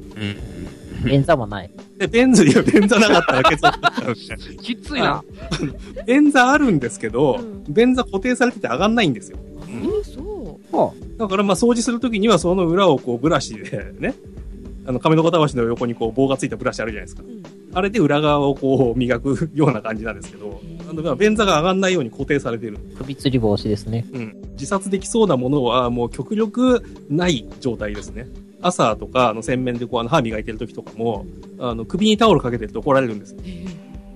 [1.06, 1.71] 便座もない。
[1.97, 4.15] で、便座、いや、便座なかったら結論だった
[4.63, 5.23] きついな。
[6.08, 9.38] 便座あるんですけどう、便座固定されてて上がんないんですよ。
[11.17, 14.15] だからまあ掃除するときにはその裏をこうブラシでね、
[14.86, 17.23] あの亀の子たわしの横にこう棒がついたブラシあるじゃないですか。
[17.73, 22.77] あれで裏側をこう磨くような感じなんですけど、あの便座が上がんないように固定されてる。
[22.97, 24.06] 首吊り防止ですね。
[24.13, 24.36] うん。
[24.53, 28.27] 自殺できそうなものはもう極力ない状態ですね。
[28.62, 31.25] 朝とか、あの洗面でこうあの歯磨いてる時とかも、
[31.60, 33.39] あの首にタオルかけてると怒られるんですよ。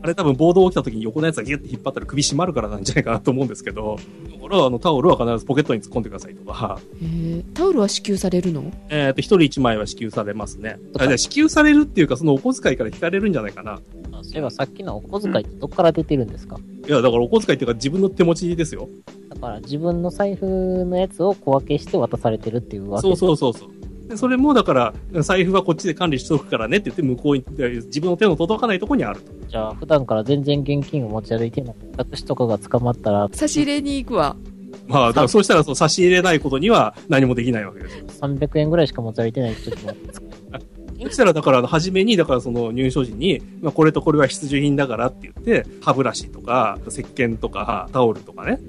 [0.04, 3.98] あれ多分暴動起きた時に横のやつがギュッて引っ張ったら首締まるからなんじゃないかなと思うんですけど、
[4.42, 8.72] だからあのタオルは必ずポケットに突っ込んでくださいとか、えータオルは支給されるの？
[8.90, 10.80] えっ、と、一人一枚は支給されますね。
[10.98, 13.74] あじゃあ支給されるっていうか、そのお小遣いから引かれるんじゃないかな。
[13.74, 13.80] あ
[14.24, 16.58] そういえばさっきのお小遣いってどっから出てるんですか？
[16.88, 18.90] いや、だからお小遣いっていうか自分の手持ちですよ。
[19.30, 20.46] だから自分の財布
[20.86, 23.70] のやつを小分けして渡されてるっていうわけそうそうそうそう。
[24.12, 27.46] でそれもだから、財布はこっちで管理しておくからねって言って、向こうに、
[27.86, 29.32] 自分の手の届かないところにあると。
[29.48, 34.36] じゃあ、普段から全然現金を持ち歩いてない私とかが捕まったら、差し入れに行くわ。
[34.88, 38.06] まあ、だからそうしたらそう差し入れないことには何もできないわけですよ。
[38.08, 39.94] 300円ぐらいしか持ち歩いてない時も、
[41.04, 48.60] そしたら、だから、初めに、だからその入所時に、まあ、これとこれは必需品だからって言って、歯ブラシとか、石鹸とか、タオルとかね。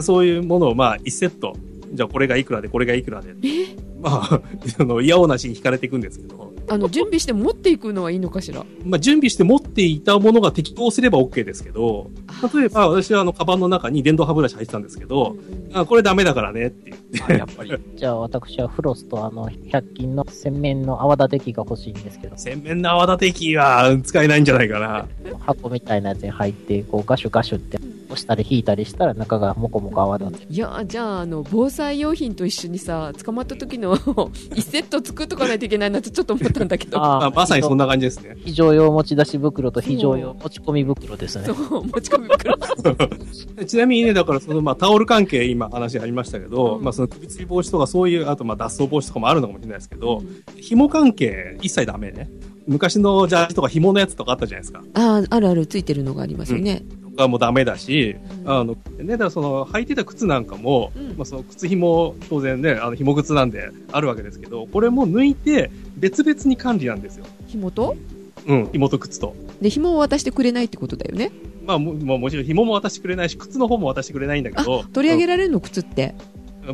[0.00, 1.54] そういうものを、まあ、1セット。
[1.92, 3.34] じゃあ、これがいくらで、これがいくらで。
[3.42, 3.76] え？
[4.00, 4.40] まあ、
[4.78, 8.64] あの、いやおなしに引かれていくんですけど、あの、準備して持っていくのはいいのかしら？
[8.84, 12.10] まあ、準備して持っていたものが適当すれば OK ですけど、
[12.54, 15.36] 例えば、私はあの、カバンの中に電動歯ブラシ入ってたんですけど、
[15.72, 17.72] あこれダメだからねって言って、あやっぱり。
[17.96, 25.06] じゃあ私はフロスとあの、100均の洗面の泡立て器が欲しいんですけど、洗面の泡立て器は使えないんじゃないかな。
[25.40, 30.46] 箱みたいなやつに入って、こうガシュガシュって押したり引いたりしたら中がモコモコ泡立て。
[30.52, 33.96] いや、じゃあ、あの、防災用品と一緒にさ、捕まった時の
[34.54, 36.98] 一セット作っとかないといけないなってちょっと思ったんだけど。
[36.98, 38.36] まあ、まさにそんな感じですね。
[38.44, 41.52] 非常用持ち出し袋と非常用持ち込み袋ですねそ。
[41.52, 42.56] う、持ち込み袋。
[43.66, 50.22] ちなみにね、だからそのまあタオル関係今話ありましたけど、うんまあその首吊り防止とかそういう、あとまあ脱走防止とかもあるのかもしれないですけど、
[50.56, 52.30] 紐関係一切ダメね。
[52.68, 54.82] 昔のジャージとか紐のやつとかあったじゃないですか。
[54.94, 56.82] ああ、あるあるついてるのがありますよね。
[56.97, 67.26] とかもダメだし、うんあの、ね、だからその履いてた靴なんかも、うんまあその靴紐当然ね、あの紐靴なんであるわけですけど、これも抜いて別々に管理なんですよ。
[67.48, 67.96] 紐と？
[68.46, 69.34] うん、紐と靴と。
[69.60, 71.32] で、紐を渡してくれないってことだよね。
[71.66, 75.60] まあも、まあもちろん紐も渡してくれないし、靴の方も渡してくれないんだけど、取り上げられるの？
[75.60, 76.14] 靴って。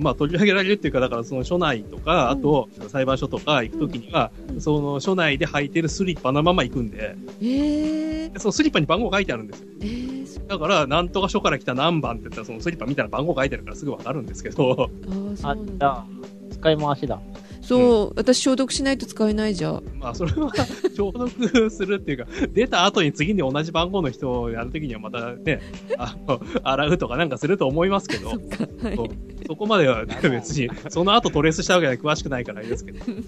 [0.00, 9.68] まあ、取り上げられるっていうか、だからその署内とか、あと、裁判所とか行くときには、うんその署内で履いてるスリッパのまま行くんで、えー、でそのスリッパに番号書いてあるんですよ。
[9.80, 15.72] えー、そだから、なんとか署から来た何番って言ったら、そのスリッパ見たら番号書いてあるからすぐわかるんですけど、あーそうあ、なんだ。
[15.78, 16.06] じゃあ、
[16.52, 17.20] 使い回しだ。
[17.64, 19.82] そう、私消毒しないと使えないじゃん。
[19.98, 20.50] まあ、それは
[20.96, 25.60] 消毒するっていうか、出た後に次に同じ番号の人をやるときにはまたね、
[25.98, 28.68] あの、洗うとかなんかすると思いますけどそっ、か。
[28.82, 29.06] はいそう。
[29.46, 33.00] そこまでは、ね、別に、その後トレースしたわけで詳しくないからあれですけど。
[33.06, 33.24] うん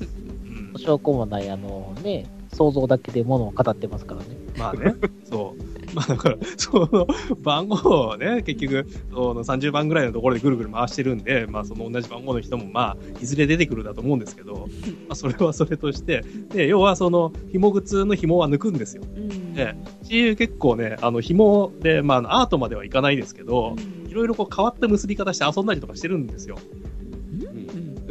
[0.79, 4.27] 証拠もない、あのね、想像だけで物を語ってますからね。
[4.59, 4.95] まあね、
[5.25, 5.86] そう。
[5.95, 7.07] まあだから、 その
[7.43, 14.69] 番号をね、結局、その30番ぐらいのところでぐるぐる回してるんで、まあその同じ番号の人もまあ、いずれ出てくるだと思うんですけど、
[15.09, 19.03] まあそれはそれとして、で、要はその紐靴の紐は抜くんですよ。
[19.05, 19.55] うん。
[19.55, 23.77] で、し結構ね、あの紐で、まあアートまではいかないですけど、
[24.09, 26.57] いろいろこう変わった結び方して遊んだりとかしてるんですよ。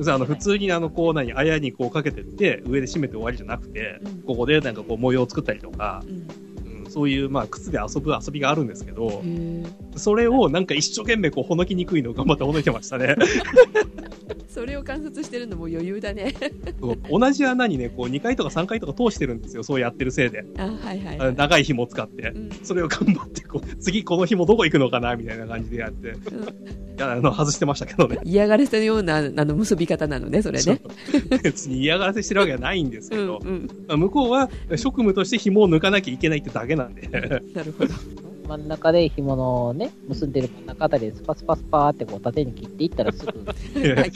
[0.08, 4.22] あの普通にあのこう何、あやにこうかけてって、上で締めて終わりじゃなくて、うん。
[4.24, 6.04] ここでなんかこう模様を作ったりとか、
[6.96, 9.22] そういう、まあ、靴で遊ぶ遊びがあるんですけど、
[9.98, 13.18] それをなんか一生懸命こう、ほのきにくいのを頑張ってほのいてましたね。
[14.48, 16.34] それを観察してるのも余裕だね。
[17.10, 19.64] 同じ穴にね、こう、2回とか3回とか通してるんですよ。
[19.64, 20.46] そうやってるせいで。
[20.58, 22.40] あ、はいはい、あの長い紐を使ってう。
[22.40, 26.08] んそれを頑張って、こう、次この紐どこ行くのかなみたいな感じでやって。
[26.08, 26.12] い
[26.98, 28.20] や、あの、外してましたけどね。
[28.24, 30.80] 嫌がらせのようなあの結び方なのね、それね。
[31.44, 33.68] 別に嫌がらせしてるわけじゃないんですけど、うんうん。
[33.88, 37.08] まあ向こうは職務として紐を抜かなきゃいけないってだけなんで。
[37.08, 37.20] な
[37.64, 37.94] るほど。
[38.48, 43.32] 真ん中で紐のね、結んでる真ん中あたりでスパスパスパーってこう縦に切っていったらすぐ、
[43.96, 44.12] は い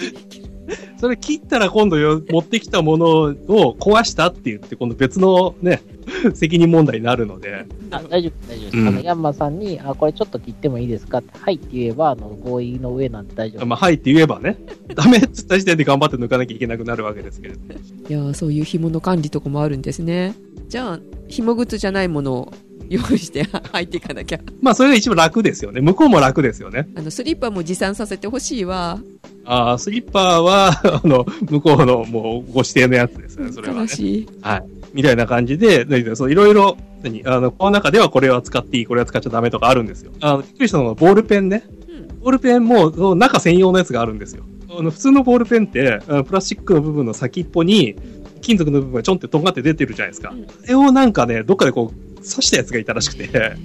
[0.97, 3.34] それ切ったら今度よ持ってきたものを
[3.79, 5.82] 壊したって言って、今度別のね、
[6.34, 7.65] 責任問題になるので。
[7.91, 8.78] あ、大丈夫、大丈夫です。
[8.78, 11.19] うんあの、ヤンマさんに、あ、これちょっと切ってもいいですか？
[11.19, 13.65] って、はいって言えば、あの、合意の上なんで大丈夫。
[13.65, 14.58] まあ、はいって言えばね、
[14.95, 17.65] ダメって言った時点で頑張って抜かなきゃいけなくなるわけですけれども。
[18.10, 20.34] いやーそういう紐の管理とかもあるんですね。
[20.67, 22.54] じゃあ、紐靴じゃないものを
[22.89, 23.43] 用意して
[23.74, 24.39] 履いていかなきゃ。
[24.62, 25.82] まあ、それが一番楽ですよね。
[25.82, 26.88] 向こうも楽ですよね。
[26.95, 29.00] あの、スリッパも持参させてほしいわ。
[29.45, 30.69] ああ、スリッパは、
[31.04, 33.80] あの、向こうのもうご指定のやつですね、それはね。
[33.82, 34.28] 悲しい。
[34.41, 34.63] はい。
[34.93, 36.04] みたいな感じで、い
[36.36, 40.12] ろいろ、何あの、この中ではこれは使っていい、これは使っちゃダメとかあるんですよ。
[40.21, 41.63] あの、びっくりしたのが、ボールペンね。
[41.88, 42.19] うん。
[42.19, 44.43] ボールペンも、その中専用のやつがあるんですよ。
[44.78, 47.95] あの普通のボールペンって、プラスチックの部分の先っぽに、
[48.41, 50.30] 金属の部分がちょんってとんがって出てるじゃないですか。
[50.30, 53.56] うんそれをなんかね、どっかでこう、刺したやつがいたらしくて、へ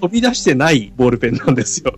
[0.00, 1.94] 飛び出してないボールペンなんですよ。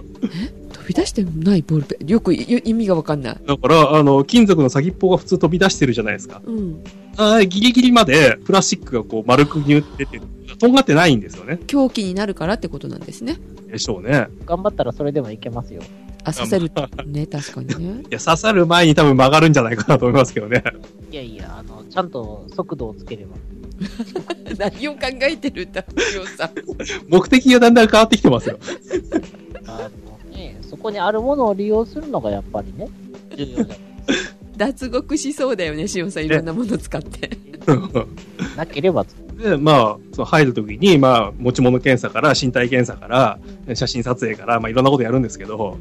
[0.91, 2.07] び出してないボールペン。
[2.07, 3.37] よくい意味がわかんない。
[3.47, 6.43] だから、あの、金属の先っぽが普通飛び出してるじゃないですか。
[6.45, 6.83] うん。
[7.17, 10.21] あーギリギリまでプラスチックがこう丸くに打ってて、
[10.59, 11.59] とんがってないんですよね。
[11.67, 13.37] 狂気になるからってことなんですね。
[13.71, 14.29] でしょうね。
[14.47, 15.83] 頑張ったらそれでもいけますよ。
[16.25, 16.71] あ、刺せる。
[17.07, 18.03] ね、確かにね。
[18.11, 20.63] いや、刺さる前に多分曲がるんじゃないかなと思いますけどね。
[21.11, 23.37] いやいや、あの、ちゃんと速度をつければ。
[24.59, 25.85] 何を考えてるんだ、
[26.37, 26.51] さん。
[27.09, 28.59] 目的がだんだん変わってきてますよ。
[29.67, 29.91] あ
[30.71, 32.89] そこにあるものを利用するのがやっぱりね、
[33.37, 34.37] 重要じゃないですか。
[34.57, 36.27] 脱獄しそうだよね、しおんさん。
[36.27, 37.31] いろんなもの使って。
[38.57, 39.05] なければ、
[39.37, 43.39] で、まあ、その入るときに、まあ、持ち物検査から、身体検査から、
[43.75, 45.77] 写真撮影から、まあ、いろんなことやるんですけど、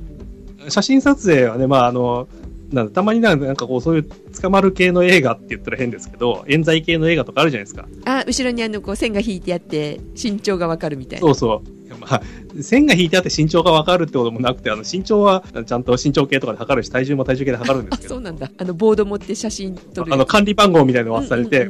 [0.70, 2.28] 写真撮影はね、まあ、あの、
[2.72, 4.10] なんだたまになんかなんかこう、そういう
[4.42, 7.88] 捕まる系の映画って言ったら変ですけど、冤罪系の映画とかあるじゃないですか。
[8.06, 11.28] あ、後ろにあの、こう、線が引いてあって、身長がわかるみたいな。
[11.28, 11.79] そうそう。
[12.00, 12.22] まあ、
[12.62, 18.16] 線が引いてあって身長がわかるってこともなくて、あの、身長はちゃんと身長計とかで測るし、体重も体重計で測るんであすけ、ど。
[18.16, 18.50] そうなんだ。
[18.58, 20.14] あの、ボード持って写真撮る。
[20.14, 21.70] あの、管理番号みたいなの渡されて、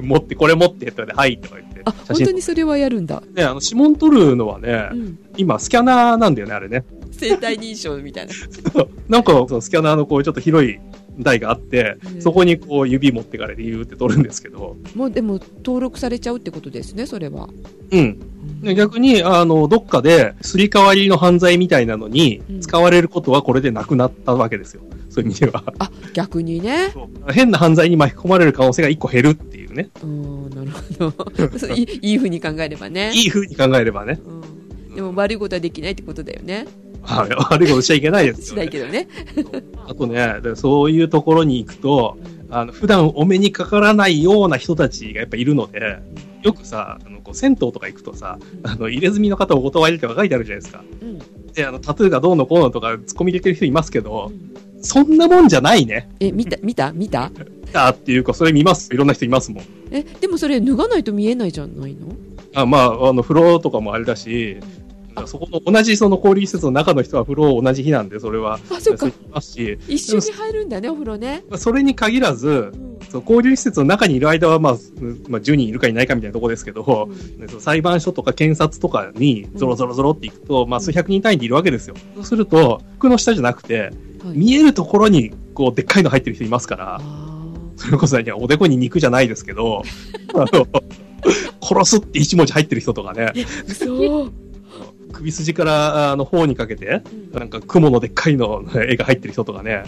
[0.00, 3.22] 持って、これ持ってって言われて、はいとか言って、あ、本当にそれはやるんだ。
[3.32, 5.18] ね、あの、指紋取るのはね、うん。
[5.36, 6.84] 今、スキャナーなんだよね、あれね。
[7.12, 8.32] 生体認証みたいな。
[9.08, 10.78] なんか、そのスキャナーのこう、ちょっと広い
[11.18, 17.48] 台があって、うんそこにこう、指持ってかれて言うって取るんですけど、もうでも登録されちゃうってことですね、それは。
[17.90, 18.18] うん。
[18.62, 24.82] で逆に、あの、どっかで、すり替わりの犯罪みたいなのにうん、使われることはこれでなくなったわけですよ。
[25.10, 25.62] そういう意味では。
[25.78, 26.92] あ、逆にね。
[27.30, 29.90] 変な犯罪に巻き込まれる可能性が一個減るっていうね。
[30.02, 31.74] うん、なるほど。
[31.74, 33.12] いいいい風に考えればね。
[33.14, 34.20] いい風に考えればね。
[34.24, 34.94] うん。
[34.94, 36.66] でも悪いことはできないってことだよね。
[37.04, 38.62] はい 悪いことしちゃいけないですしよ、ね。
[38.62, 39.08] ないけどね。
[39.86, 42.16] あとね、でそういうところに行くと、
[42.50, 45.98] あの、普段お目にかからないような人たちがやっぱいるので、
[46.42, 50.84] よくさ、あのこう銭湯とか行くとさ、あの、入れ墨の方お断りとか書いてあるじゃないですか。
[51.02, 51.18] うん。
[51.52, 54.30] で、あの、タトゥーがどうのこうのとか、突っ込み入れてる人いますけど、
[54.80, 56.10] そんなもんじゃないね。
[56.20, 57.30] え、見た見た見た？
[57.72, 58.92] あっていうか、それ見ます。
[58.92, 59.64] いろんな人いますもん。
[59.90, 62.08] え、でもそれ脱がないと見えないじゃないの？
[62.54, 64.58] あまあ、あの、風呂とかもあれだし、
[65.26, 69.10] そこの同じその交流施設の中の人は風呂同じ日なんで、それは、あ、そっか。
[69.30, 71.44] ますし、一緒に入るんだね、お風呂ね。
[71.48, 72.94] まあそれに限らずう、ん。
[73.10, 77.08] その交流施設の中にいる間は、まあ、うんまあ、10人いるかいないかみたいなところですけど、
[77.60, 81.94] 裁判所とか検察とかにゾロゾロゾロって行くと、まあ、数百人単位でいるわけですよ。
[82.16, 83.92] そうすると、服の下じゃなくて、
[84.24, 84.36] はい。
[84.36, 87.34] 見えるところに、こう、でっかいの入ってる人いますから、あ
[87.76, 89.82] それこそ、おでこに肉じゃないですけど、
[90.34, 90.66] あの、
[91.60, 94.43] 殺すって一文字入ってる人とかね、ー嘘。
[95.14, 99.84] 首筋から、あの、頬にかけて、なんか雲のでっかいの 絵が入ってる人とかね、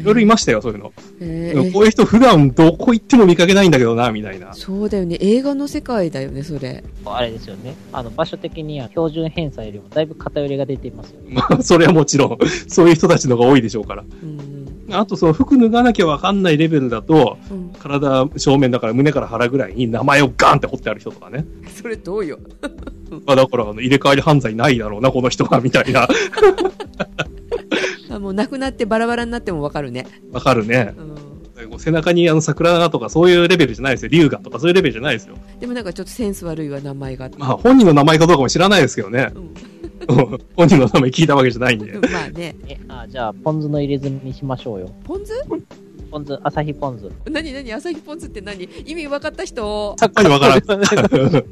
[0.00, 0.92] いろいろいましたよ、そういうの。
[1.20, 4.52] えこういう人普段どこ行っても見かけないんだけどな、みたいな。
[4.54, 5.18] そうだよね。
[5.20, 6.84] 映画の世界だよね、それ。
[7.04, 7.74] あれですよね。
[7.92, 11.34] あの、場所的には標準偏差よりもだいぶ偏りが出ていますよね。
[11.50, 14.04] まあ、それはもちろん、 そういう人たちの方が多いでしょうから。
[14.22, 14.94] うん。
[14.94, 17.70] あと、その服脱がなきゃわかんないレベルだと、うん。
[17.80, 21.44] 体正面だから胸から腹ぐらいに名前をガーンって彫ってある人とかね。
[21.74, 22.38] それどうよ。
[23.10, 26.08] まあ、だから、あの入れ替わり犯罪ないだろうな、この人は、みたいな。
[28.10, 30.06] あもう亡くなってバラバラになってもわかるね。
[30.32, 30.94] わかるね。
[30.96, 31.02] う
[31.74, 31.78] ん。
[31.78, 34.08] 背中にあの桜とかそういうレベルじゃないですよ。
[34.10, 35.36] 龍河とかそういうレベルじゃないですよ。
[35.60, 37.28] でもなんかちょっとセンス悪いわ、名前が。
[37.36, 39.32] まあ、本人の名前かどうかも知らないですけどね。
[39.34, 40.38] うん。
[40.56, 41.92] 本人の名前聞いたわけじゃないんで。
[41.92, 42.56] まあね。
[42.68, 44.90] え、あ、じゃあ、ポン酢の入れ墨にしましょうよ。
[45.04, 45.32] ポン酢？
[46.10, 47.10] ポン酢、朝日ポン酢。
[47.30, 48.64] 何何朝日ポン酢って何？
[48.86, 50.58] 意味分かった人さっぱりわからん。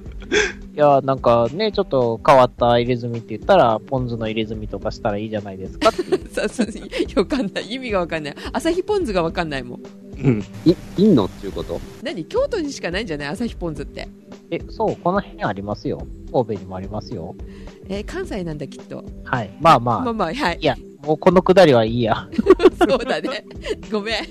[0.75, 6.29] いや、なんかね、ちょっと変わった入れ墨って言ったら、ポン酢の入れ墨とかしたらいいじゃないですかっていう。
[6.29, 7.73] さかんない。
[7.73, 8.35] 意味がわかんない。
[8.53, 9.81] 朝日ポン酢がわかんないもん。
[10.23, 10.45] うん。
[10.65, 11.81] い、いんのっていうこと？
[12.03, 12.25] 何？
[12.25, 13.29] 京都にしかないんじゃない？
[13.29, 14.09] 朝日ポン酢って。
[14.51, 16.07] え、そう、この辺ありますよ。
[16.33, 17.35] 神戸にもありますよ。
[17.89, 19.05] えー関西なんだきっと。
[19.25, 19.51] はい。
[19.61, 20.65] まあまあ、まあまあ、はいい。
[20.65, 22.29] や、もうこのくだりはいいや。
[22.79, 23.45] そうだね。
[23.91, 24.25] ごめん。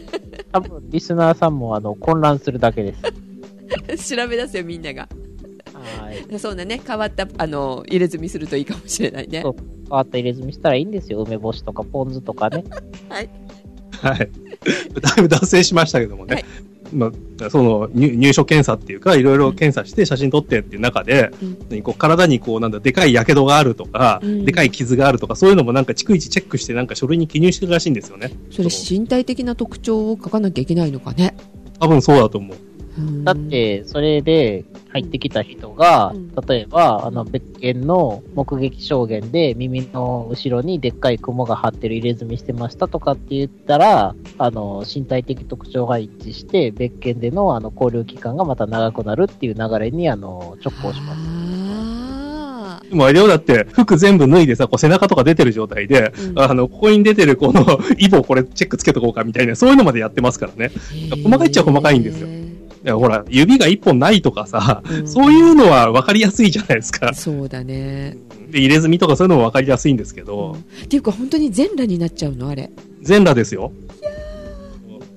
[0.52, 2.94] 多分、リスナーさんもあの、混乱するだけで
[3.96, 4.16] す。
[4.16, 5.08] 調べ出すよ、みんなが。
[6.00, 6.40] はい。
[6.40, 6.82] そうだね。
[6.86, 9.52] 変わった、あの、入れ墨するといいかもしれないねそ。
[9.52, 11.24] う変わった入れ墨したらいいんですよ。
[11.24, 12.64] 梅干しとかポン酢とかね。
[13.10, 13.30] はい。
[14.02, 14.20] だ
[15.18, 16.36] いぶ脱線しましたけどもね。
[16.36, 16.46] はい
[16.94, 21.32] まあ、その入入所検査っていうか、いろいろ検査して写真撮ってっていう中で、
[21.70, 28.32] うんこう体にこうなんだ、でかい火傷があるとか、うんでかい傷があるとか、そういうのもなんか逐一チェックしてなんか書類に記入してるらしいんですよね。
[28.52, 31.36] それ身体的な特徴を書かなきゃいけないのかね。
[31.80, 32.58] 多分そうだと思う。
[32.98, 33.24] うん。
[33.24, 36.36] だって、それで入ってきた人が、うん。
[36.48, 51.20] 例えば、あの、別件の目撃証言で耳の後ろにでっかい雲が張ってる入れ墨してましたとかって言ったら、あの、身体的特徴が一致して、別件での、あの、交流期間がまた長くなるっていう流れに、あの、直行します。
[51.20, 56.40] あでもあれよ、だって、服全部脱いでさ、こう背中とか出てる状態で、うん。
[56.40, 60.72] あの、ここに出てるこの イボこれチェックつけとこうかみたいな、そういうのまでやってますからね。
[60.94, 61.24] ー。
[61.24, 62.28] 細かいっちゃ細かいんですよ
[62.86, 67.14] やほら、指が一本ないとかさ、うんそういうのは分かりやすいじゃないですかー。
[67.14, 68.18] そうだね。
[68.50, 72.50] で、入れ墨とかそういうのも分かりやすいんですけど、っていうか本当に全裸になっちゃうの？
[72.50, 72.70] あれ。
[73.02, 73.72] 全裸ですよ。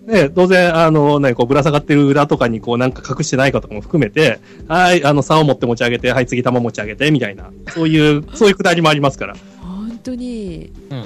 [0.07, 9.37] で、当然、あの、ね、こう、ぶら下がってる裏とかに、こう、なんか隠してないかとかも含めて、はい、あの、竿を持って持ち上げて、はい、次玉持ち上げて、みたいな、そういう、そういうくだりもありますから。
[9.61, 10.73] 本当に。
[10.89, 11.05] うん。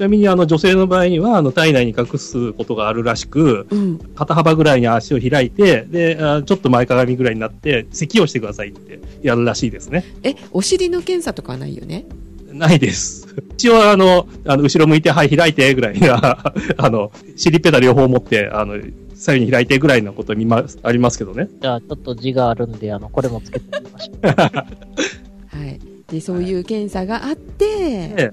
[0.00, 3.98] ちなみにあの女性の場合には、あの体内に隠すことがあるらしく、うん。
[4.14, 10.04] 肩幅ぐらいに足を開いて、で、あちょっと前かがみぐらいになって、咳をしてくださいってやるらしいですね。
[10.22, 12.06] え、お尻の検査とかはないよね？
[12.50, 13.28] ないです。
[13.52, 18.80] 一応、あの、あの後ろ向いて、はい、開いて、ぐらいな、 あの、尻ペダ両方持って、あの、
[19.14, 21.48] 左右に開いてぐらいのこと見ます、ありますけどね。
[21.60, 24.26] じゃあ、ちょっと字があるんで、あの、これもつけてみましょう。
[24.32, 25.78] はい。
[26.10, 28.30] で、そういう検査があって、で、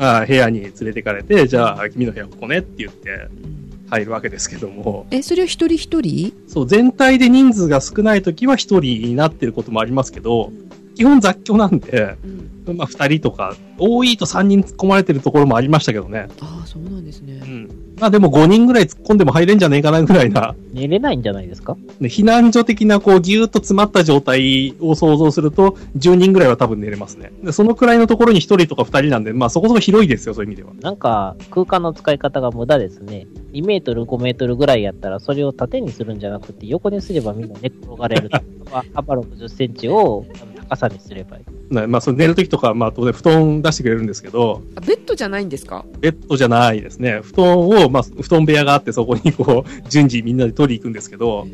[0.00, 6.32] まあ、部屋に連れてかれて、じゃあ、君の部屋ここねって言ってうん入るわけですけども、え、それは一人一人？
[6.46, 10.52] そう、全体で人数が少ない時は一人になってることもありますけど、
[11.00, 12.18] 基本雑居なんで、
[12.66, 12.76] うん。
[12.76, 16.28] まあ、二人とか、多いと三人突っ込まれてるところもありましたけどね。
[16.42, 17.46] ああ、そうなんですねう。
[17.46, 17.94] ん。
[17.98, 21.76] まあでも5人ぐらい突っ込んでも入れんじゃねえかなぐらいな、寝れないんじゃないですか？
[22.00, 27.32] ね避難所的なこうギューッと詰まった状態を想像すると、10人ぐらいは多分寝れますね。
[27.42, 30.72] でそのくらいのところに1人とか2人なんで、まあそこそこ広いですよ、そういう意味では。
[30.82, 33.26] なんか、空間の使い方が無駄ですね。
[33.52, 38.38] 2メートル、5メートルぐらいやったら、それを縦にするんじゃなくて、横にすればみんな寝っ転がれると
[38.70, 40.24] か、幅60センチを
[40.70, 41.74] あの高さにすればいい。
[41.74, 45.84] ねまあその寝るときとか、まあ当然布団出してくれるんですけど、あベッドじゃないんですか？
[46.00, 47.20] ベッドじゃないですね。
[47.22, 51.46] 布団を、まあ布団部屋があってそこにこう、順次みんなで取り行くんですけど、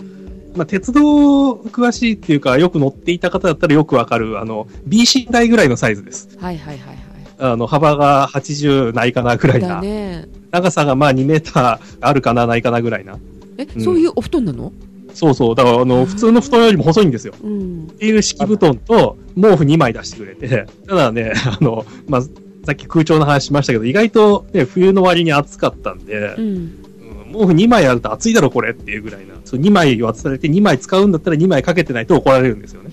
[0.55, 6.29] まあ鉄道詳しいっていうか、よく乗っていた方だったらよくわかる、あの、BC 台ぐらいのサイズです。
[6.39, 6.99] はいはいはいはい。
[7.39, 9.81] あの、幅が80ないかなぐらいだな。
[9.83, 10.27] ね。
[10.51, 13.19] 長さがまあ2メーターあるかな、ないかなぐらいな。
[13.59, 14.73] え、うんそういうお布団なの？
[15.17, 15.55] そうそう。
[15.55, 17.33] だから、あの、普通の布団よりも細いんですよ。
[17.43, 17.89] うん。
[17.91, 26.45] っていう敷布団と毛布2枚出してくれて、ただね、 あの、まあ、さっき空調の話しましたけど、意外とね、冬の割に暑かったんでう、ん。
[26.45, 26.87] うん
[27.33, 29.35] 毛布2枚あると暑いだろ、これっていうぐらいな。
[29.45, 32.91] そう2枚渡されて2枚使うんだったら2枚かけてないと怒られるんですよね。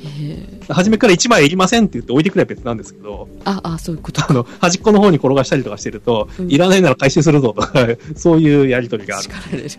[0.70, 9.24] 初めから1枚いりませんって言って置いてくれば別なんですけど、あ、あ、そういうことあの、端っこの方に転がしたりとかしてると、うんいらないなら回収するぞとか、 そういうやりとりがある。
[9.24, 9.70] 叱られる。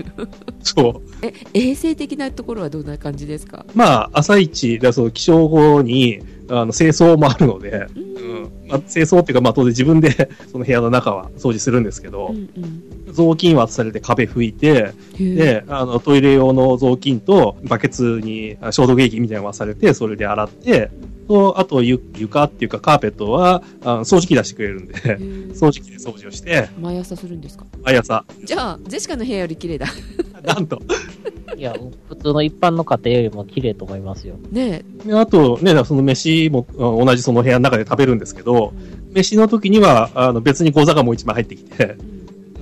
[0.62, 1.26] そう。
[1.26, 3.64] え、衛生的なところはどんな感じですか？
[3.74, 8.04] まあ、朝一、だそう起床後に、あの、清掃もあるので、ううん
[8.44, 8.50] ん。
[8.68, 12.82] まあ、清掃っていうか、まあ、当然自分で、 その部屋の中は掃除するんですけどう、んうん。
[13.12, 20.73] 雑巾渡されて壁拭いて、で、あの、トイレ用の雑巾と、バケツにあ消毒液みたいなの渡されて、それで洗って、
[21.28, 24.94] と、あと、ゆ床っていうか、カーペットは、あの掃除機出してくれるんで、
[25.54, 27.64] 掃除機で掃除をして、毎朝するんですか？
[27.82, 29.86] 毎朝、じゃあ、ジェシカの部屋より綺麗だ。
[30.44, 30.80] なんと。
[31.56, 31.74] いや、
[32.08, 34.34] 普通の一般の家庭よりも綺麗と思いますよ。
[34.50, 38.74] ねであとね、その飯もあ同じその部屋の中で食べるんですけど
[39.12, 41.96] え。、飯の時には、あの別に小座がもう一枚入ってきて、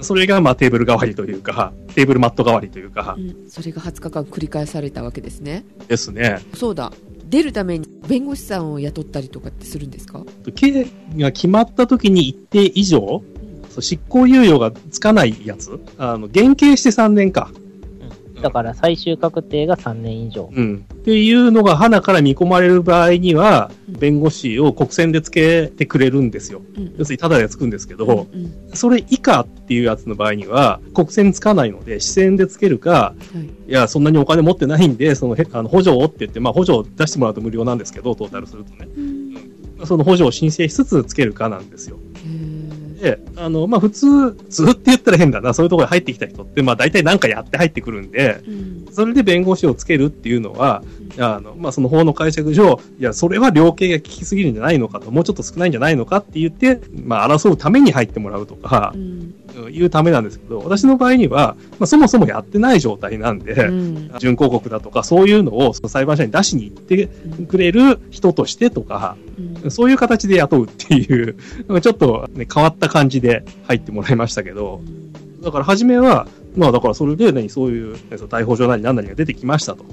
[0.02, 5.64] それがまあテーブル代わりというか、テーブルマット代わりというかう、ん、それが20日間繰り返されたわけですね。
[5.88, 6.40] ですね。
[6.54, 6.92] そうだ。
[7.32, 10.22] 出るために弁護士さんを雇ったりとかってするんですか？
[10.54, 13.22] 刑が決まった時に一定以上、
[13.70, 17.50] そう執行猶予がつかないやつ、あの、減刑して3年か。
[18.42, 20.50] だから最終確定が3年以上。
[20.52, 20.84] うん。
[20.92, 26.62] っていうのが花から見込まれる場合には、うん弁護士を国選でつけてくれるんですよ。
[26.76, 33.14] うん要するにタダでつくんですけど、うんうんそれ以下っていうやつの場合には、国選つかないので、支選でつけるか、は
[33.66, 38.88] いいや、そんなにお金持ってないんで、その、へあの補助をって言って、まあ補助を出してもらうと無料なんですけど、トータルするとね。
[39.84, 41.98] その補助を申請しつつつけるかなんですよ。
[43.02, 48.92] へで、あの、まあ普通、普通って言ったら変だな、そういうところに入ってきた人って、まあ大体何かやって入ってくるんで、ーうん。
[48.92, 50.82] それで弁護士をつけるっていうのは、
[51.18, 59.21] あの、まあ、その法の解釈上、いや、それは量刑が効きすぎるんじゃないのかと、もうちょっと少ないんじゃないのかって言って、まあ、争うために入ってもらうとかう、ん
[59.68, 64.14] いうためなんですけど、私の場合には、まあ、そもそもやってない状態なんで、うん。
[64.18, 67.08] 準抗告だとか、そういうのをその裁判所に出しに行って
[67.46, 69.16] くれる人としてとか、
[69.64, 69.70] うん。
[69.70, 71.36] そういう形で雇うっていう、
[71.80, 74.80] ちょっと、ね、変わった感じで入ってもらいましたけど、
[75.42, 79.84] だから初めは、まあだからそれで、ね、そういう、逮捕状なり何なりが出てきましたと。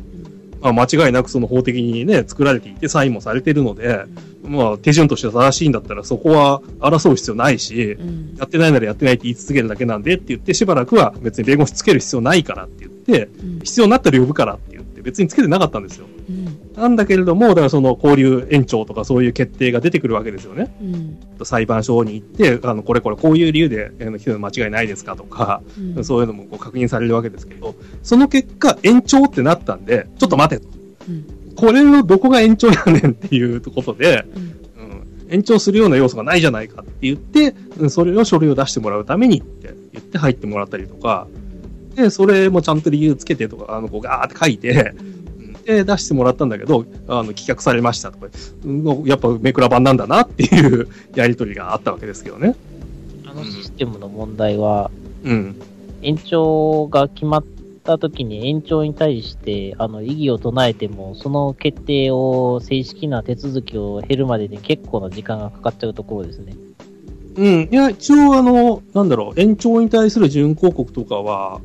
[0.62, 4.06] まあ間違いなくその法的にね、作られていてサインもされているので、
[4.44, 8.36] まあ手順として正しいんだったらそこは争う必要ないし、うん。
[8.38, 13.60] やってないならやってないって言い続けるだけなんでって言ってしばらくは別に弁護士つける必要ないからって言って、うん。
[13.60, 16.08] 必要になったら呼ぶからって言って別につけてなかったんですよ。
[16.30, 20.74] うんなんだけれども、だからその交流延長とかそういう決定が出てくるわけですよね。
[20.82, 25.62] うん裁判所に行って、あの、これこれこういう理由で、あの、間違いないですかとか、
[25.96, 30.70] うんそういうのもこう確認されるわけですけど、その結果延長ってなったんで、ちょっと待てと。
[31.08, 31.26] うん
[31.56, 34.24] これのどこが延長やねんっていうことで、
[35.30, 41.28] 延長するような要素がないじゃないかって言って、うんそれを書類を出してもらうためにって言って入ってもらったりとか、
[41.96, 45.20] で、それもちゃんと理由つけてとか、あの、こうガーって書いて、うん
[45.70, 48.28] で、出してもらったんだけど、あの、棄却されましたとか、
[48.66, 52.56] うんやっぱめくら版なんだなっていう やりとりがあったわけですけどね。
[53.26, 54.90] あのシステムの問題は、
[55.24, 55.56] うん。
[56.02, 57.44] 延長が決まっ
[57.84, 66.56] た時に延長に対して、あの、異議を唱えても、その決定を、正式な手続きを経るまでに結構な時間がかかっちゃうところですね。
[67.36, 67.70] うん。
[67.72, 71.62] いや、一応あの、なんだろう、延長に対する準抗告とかは、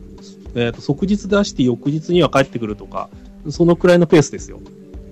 [0.55, 3.09] えっ、と、即日出して翌日には帰ってくるとか、
[3.51, 4.61] そのくらいのペースですよ。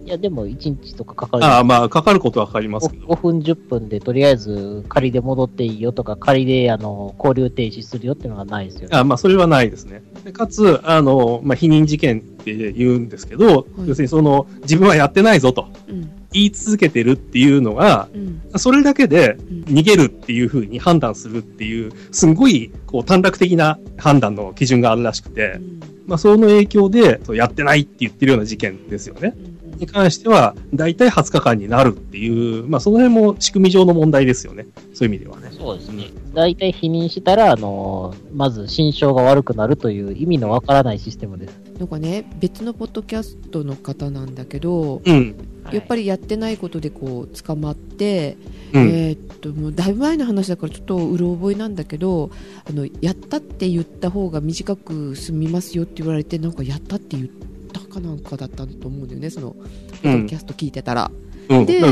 [0.04, 1.44] いや、でも1日とかかかる。
[1.44, 3.06] ああ、まあ、かかることはかかりますけど。
[3.06, 8.96] 5分、10分でとりあえず仮で戻っていいよとか、仮であの交流停止するよっていうのがないですよね。
[8.96, 10.02] あまあ、それはないですね。
[10.24, 25.58] でかつ、あの、まあ、否認事件って言うんですけど、い要するにその、自分はやってないぞとうん言い続けてるっていうのが、うんそれだけでうん逃げるっていうふうに判断するっていう、すんごい、こう、短絡的な判断の基準があるらしくて、
[26.06, 29.34] まあ、その影響で、そうやってないって言ってるような事件ですよね。
[29.78, 34.66] に関しては、大体20日間になるっていう、まあ、その辺も仕組み上の問題ですよね。
[34.94, 35.48] そういう意味ではね。
[35.50, 36.04] そうですね。
[36.34, 41.71] 大体否認したら、あの、まず心象が悪くなるという意味のわからないシステムです。
[41.82, 45.34] なんかね別のポッドキャストの方なんだけど、うん。
[45.72, 48.36] やっぱりやってないことでこう捕まって、
[48.72, 48.88] うん。
[48.88, 52.30] えーっともうだいぶ前の話だからちょっとうろ覚えなんだけど
[52.70, 57.28] あのやったって言った方が短く済みますよって言われてなんかやったって言っ
[57.72, 61.10] たかなんかだったと思うんだよねそのポッドキャスト聞いてたら、
[61.48, 61.66] うん。
[61.66, 61.82] で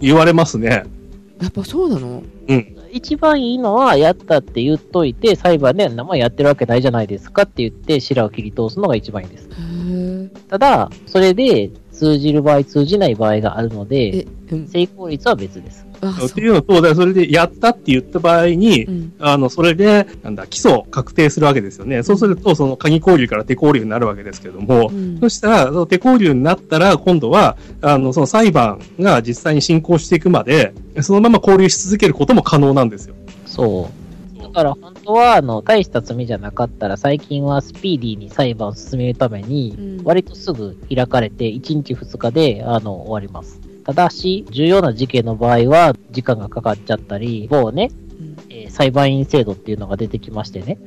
[0.00, 0.82] 言われますね。
[1.40, 2.24] やっぱそうなの？
[2.48, 2.76] うん。
[2.92, 9.48] 一番いいのは、やったって言っといて、裁判で生やってるわけないじゃないですかって言って、白を切り通すのが一番いいです。
[10.48, 15.87] ただ、それで通じる場合、通じない場合があるので、えうん成功率は別です。
[16.00, 22.02] あっていうのと、それでやったって言った場合に、うんあの、それで、なんだ、起訴確定するわけですよね。
[22.02, 33.14] そうすると、その鍵交流から手交流になるわけですけども、うんそしたら、その手交流になったら、今度は、あの、その裁判が実際に進行していくまで、そのまま交流し続けることも可能なんですよ。
[33.46, 33.90] そ
[34.38, 34.42] う。
[34.42, 43.60] だから本当は、あの、大した罪じゃなかったら、最近はスピーディーに裁判を進めるために、うん割とすぐ開かれて、1日2日で、あの、終わります。
[43.88, 50.78] ただし、重要な事件の場合は、時間がかかっちゃったり、某ね、うんえー裁判員制度っていうのが出てきましてね、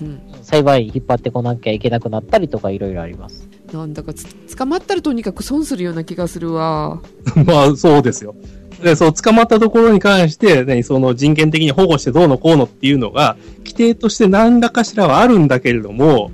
[0.00, 3.46] うん裁判員引っ張ってこなきゃいけなくなったりとかいろいろあります。
[3.70, 4.24] なんだかつ
[4.56, 7.02] 捕まったらとにかく損するような気がするわ
[7.44, 8.34] まあ、そうですよ。
[8.82, 16.30] で、そう、捕まったところに関して、ね、その人権的に保護してどうのこうのっていうのが、規定として何らかしらはあるんだけれども、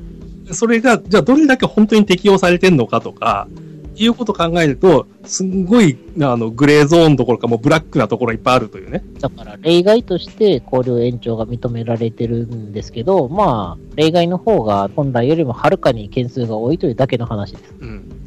[0.52, 3.48] それが、じゃあどれだけ本当に適用されてんのかとか、
[3.96, 9.04] いうことを考えると、すんごい、あの、グレーゾーンどころかもうブラックなところいっぱいあるというね。
[9.20, 17.74] だから、例外として交流延長が認められてるんですけど、まあ、例外の方が本来よりもはるかに件数が多いというだけの話です。
[17.80, 18.23] うん。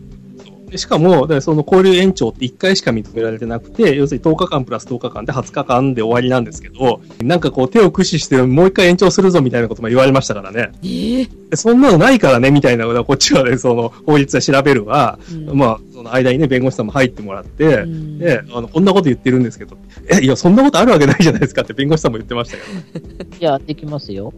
[0.69, 10.71] でしかも、でその交流延長って1回しか認められてなくて、要するに10日間プラス10日間で20日間で終わりなんですけど、なんかこう手を駆使してもう一回延長するぞみたいなことも言われましたからね。
[10.83, 15.17] ええでそんなのないからね、みたいなことはこっちはね、その法律で調べるわ。
[15.31, 19.77] うんまあ、その間にね、弁護士さんも入ってもらって、うんで、あの、こんなこと言ってるんですけど、
[20.09, 23.37] え、いや、そんなことあるわけないじゃないですかって弁護士さんも言ってましたけど。
[23.39, 24.33] いや、できますよ。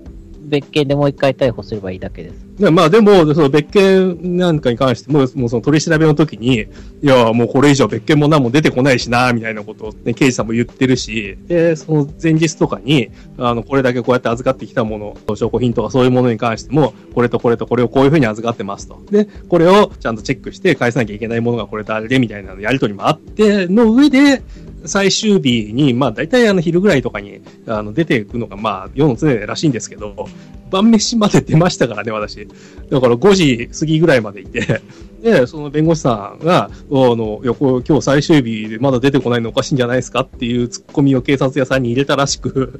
[0.49, 2.49] 別件でもう一回逮捕すればいいだけです。
[2.59, 6.67] でまあでも、その別件なんかに関しても、もうその取り調べの時に、い
[7.01, 19.01] や、もうこれ以上別件も何も出てこないしな、みたいなことをね、刑事さんも言ってるし、で、その前日とかに、あの、これだけこうやって預かってきたもの、証拠品とかそういうものに関しても、これとこれとこれをこういうふうに預かってますと。
[19.09, 24.41] で、これをちゃんとチェックして返さなきゃいけないものがこれとあれで、みたいなやりとりもあって、の上で、
[24.85, 30.27] 最終日に、まあ大体あの昼ぐらいとかに、あの、出ていくのが、まあ、世の常らしいんですけど、
[30.69, 32.47] 晩飯まで出ましたからね、私。
[32.89, 34.81] だから5時過ぎぐらいまでいて、
[35.21, 42.79] で、その弁護士さんが、あの、いや、これ今日最終日でまだ出てこないのおかしいんじゃないですかっていうツッコミを警察屋さんに入れたらしく、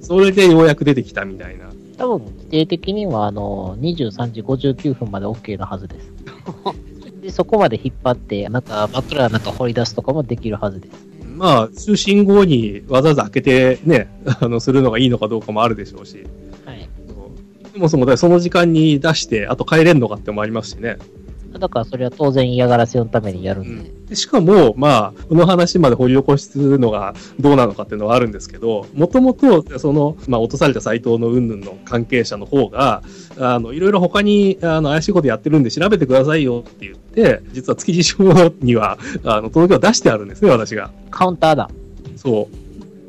[0.00, 1.70] それでようやく出てきたみたいな。
[1.98, 6.12] 多分、規定的には、あの、23時59分まで OK のはずです。
[7.22, 11.11] で、そこまで引っ張って、なんか、枕なんか掘り出すとかもできるはずです。
[11.36, 14.08] まあ、就寝後にわざわざ開けてね、
[14.40, 16.24] あの、するのがいいのかどうかもあるでしょうし。
[16.64, 16.88] はい。
[17.72, 20.98] そもそも、その時間に出して、あと帰れんのかってもありますしね。
[21.58, 23.90] だから、それは当然嫌がらせのためにやるんで。
[24.10, 33.02] でしかも、まあ、この話まで掘り起こするのがどうなのかっていうのはあるんですけど、もともと、その、まあ、落とされた斎藤の云々の関係者の方が、
[33.38, 40.90] あの、いろいろ他に、あの、怪しいことやってるんで調べてくださいよって言って、実は築地署には、あの、届けを出してあるんですね、私が。
[41.10, 41.70] カウンターだ。
[42.16, 42.48] そ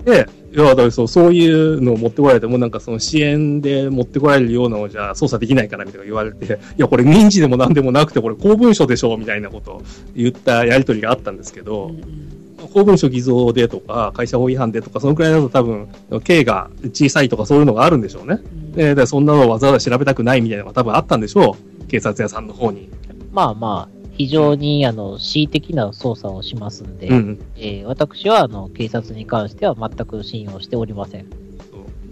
[0.01, 0.05] う。
[0.05, 6.45] で、いや、だからそう、そういうのを持ってこられても、なんかその支援で持ってこられるようなのをじゃあ操作できないからみたいな言われて、
[6.77, 9.81] いや、これ民事でも何でもなくて、これ公文書でしょみたいなことを
[10.15, 11.91] 言ったやりとりがあったんですけど、
[12.71, 15.87] 公文書偽造でとか、会社法違反でとか、そのくらいだと多分、
[16.23, 18.39] 刑が小さいとかそういうのがあるんでしょうね。
[18.75, 21.87] で、でそんなのをわざわざ調べたくないみたいなのが多分あったんでしょう。
[21.87, 22.89] 警察屋さんの方に。
[23.31, 27.39] まあまあ、非常に、あの、恣意的な捜査をしますんで、うん。
[27.55, 31.25] えー私は、あの、警察に関しては全く信用しておりません。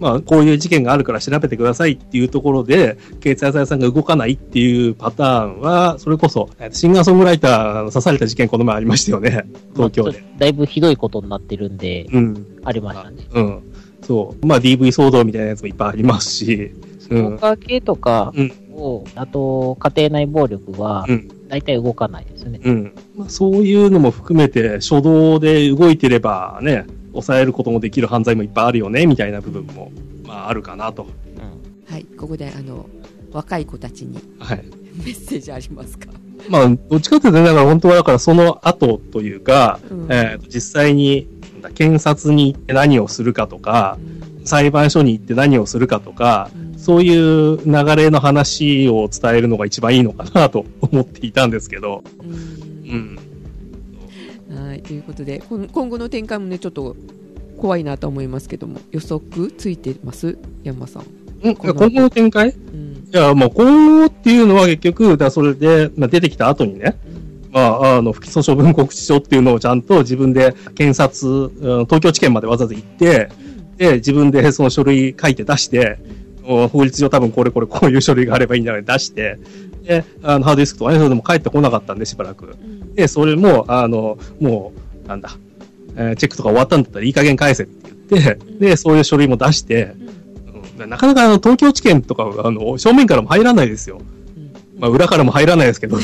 [0.02, 9.44] まあ、こういう事件があるから調べてくださいっていうところで、警察屋さんが動かないっていうパターンは、それこそ、えーシンガーソングライターの刺された事件この前ありましたよね。
[9.74, 12.46] 東京でまあだいぶひどいことになってるんで、うん。
[12.64, 13.16] ありましたね。
[13.32, 13.62] うん。
[14.02, 14.46] そう。
[14.46, 16.72] まあ DV 騒動みたいなやつもいっぱいありますし。
[16.98, 21.28] ストーカー系とかうんを、あと、家庭内暴力はう、ん。
[21.48, 22.60] 大体動かないですね。
[22.64, 22.94] うん。
[23.16, 29.92] まあ、そういうのも含めて、初動で動いてればね、抑えることもできる犯罪もいっぱいあるよね、みたいな部分も、
[30.24, 31.02] まああるかなと。
[31.02, 31.92] うん。
[31.92, 32.86] はい、ここであの
[33.32, 34.64] 若い子たちにはい。
[35.04, 36.08] メッセージありますか、
[36.50, 41.28] まあ、どっちかというとね、だから本当はだからその後というか、うんえー実際に、
[41.74, 43.98] 検察に行って何をするかとか、
[44.44, 53.18] 裁判所に行って何をするかとか、そういう流れの話を伝えるのが一番いいのかなと思っていたんですけど、うん。
[54.50, 54.66] うん。
[54.66, 56.96] はいということで今後の展開もねちょっと
[57.58, 60.36] 怖いなと思いますけども予測ついてます？
[60.64, 61.04] 山さん、
[61.42, 62.50] 今後の展開？
[62.50, 63.08] いうん。
[63.12, 66.98] や、もう今後っていうのは結局、だそれで、まあ、出てきた後にね、
[67.52, 73.28] まあ、あの、不起訴処分告知書っていうのをちゃんと自分で検察、うん東京地検までわざわざ行って、
[73.76, 79.38] で、自分で その書類書いて出して、うん法律上多分これこれこういう書類があればいいんだよね出して、
[79.84, 82.46] で、あの、ハードディスクとかでも帰ってこなかったんで、しばらく。
[82.46, 82.94] うん。
[82.94, 84.72] で、それも、あの、も
[85.04, 85.36] う、なんだ、
[85.96, 89.94] えーチェックとか終わったんだったらいい加減返せって言って、で、そういう書類も出して、
[90.78, 90.90] うん。
[90.90, 94.00] なかなかあの東京地検とか、あの、正面からも入らないですよ。
[94.78, 95.96] まあ、裏からも入らないですけど、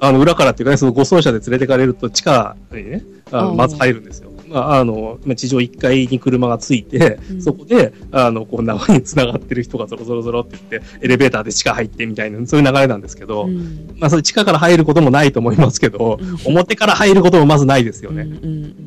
[0.00, 4.31] あの、裏からっていうかね、その護送車で連れてかれると地下にね、あまず入るんですよ。
[4.52, 7.42] まあ、あの、まあ地上1階に車がついて、うん。
[7.42, 13.94] そこで、あの、こう、縄に繋がってる人がゾロゾロゾロって言って、エレベーターで地下入ってみたいな、そういう流れなんですけど、うん。
[13.98, 16.36] まあ、それ地下から入ることもないと思いますけど、うん。
[16.52, 18.28] 表から入ることもまずないですよね。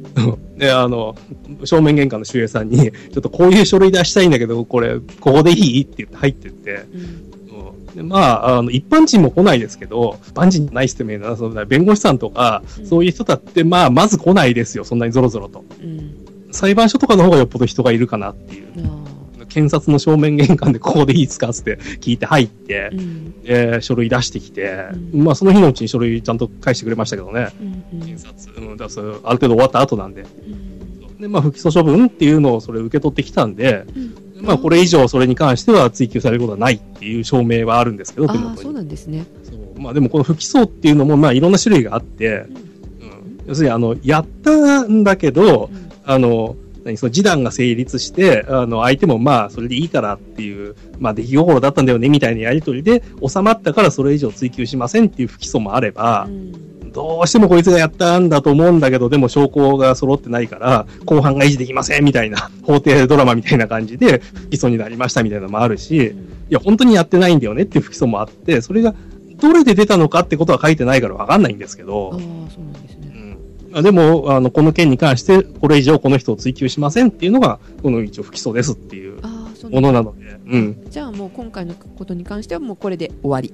[0.58, 1.16] で、あの、
[1.66, 5.82] 正面玄関の守衛さんに、ちょっとこういう書類出したいんだけど、これ、ここでいい？
[5.82, 6.86] って言って入ってって、
[7.96, 15.64] でまあ、あの、一般人も来ないですけど、一般人じゃない人もいるな、その弁護士さんとか、うんそういう人だって、まあ、まず来ないですよ、そんなにゾロゾロと。
[15.82, 18.66] うん裁判所とかの方がよっぽど人がいるかなっていう。
[19.42, 27.50] あ検察の正面玄関でここでいいですかって聞いて入ってー、うんえー書類出してきて、うんまあ、その日のうちに書類ちゃんと返してくれましたけどね。
[27.62, 30.22] うんうん検察、うん、だそれある程度終わった後なんで。
[30.22, 30.76] うん
[31.20, 38.74] で、まあ、不起訴処分っていうのをそれ受け取ってきたんで、うんまあ、これ以上それに関しては追及されることはないっていう証明はあるんですけど、そう。
[38.74, 39.26] なんですね。
[39.44, 39.80] そう。
[39.80, 45.70] まあ、でもこの不起訴っていうのも、まあ、いろんな種類があって、うん、要するに、あの、やったんだけど、
[46.06, 66.16] あの、何、その示談が成立して、あの、相手もまあ、それでいいからっていう、まあ、出来心だったんだよね、みたいなやりとりで収まったからそれ以上追及しませんっていう不起訴もあればう、んどうしてもこいつがやったんだと思うんだけど、でも証拠が揃ってないから、後半が維持できませんみたいな、 法廷ドラマみたいな感じで、不起訴になりましたみたいなのもあるし、
[66.50, 68.96] いや、本当にやってないんだよねっていう不起訴もあって、それが、
[69.42, 72.22] どれで出たのかってことは書いてないからわかんないんですけあどあ、そ
[72.62, 73.12] うなんですね。
[73.14, 73.38] うん。
[73.74, 79.16] まあでも、あの、この件に関して、これ以上この人を追及しませんっていうのが、この一応不起訴ですっていう
[79.70, 80.78] ものなので、うん。
[80.90, 83.50] じゃあもう今回のことに関してはもうこれで終わり。
[83.50, 83.54] で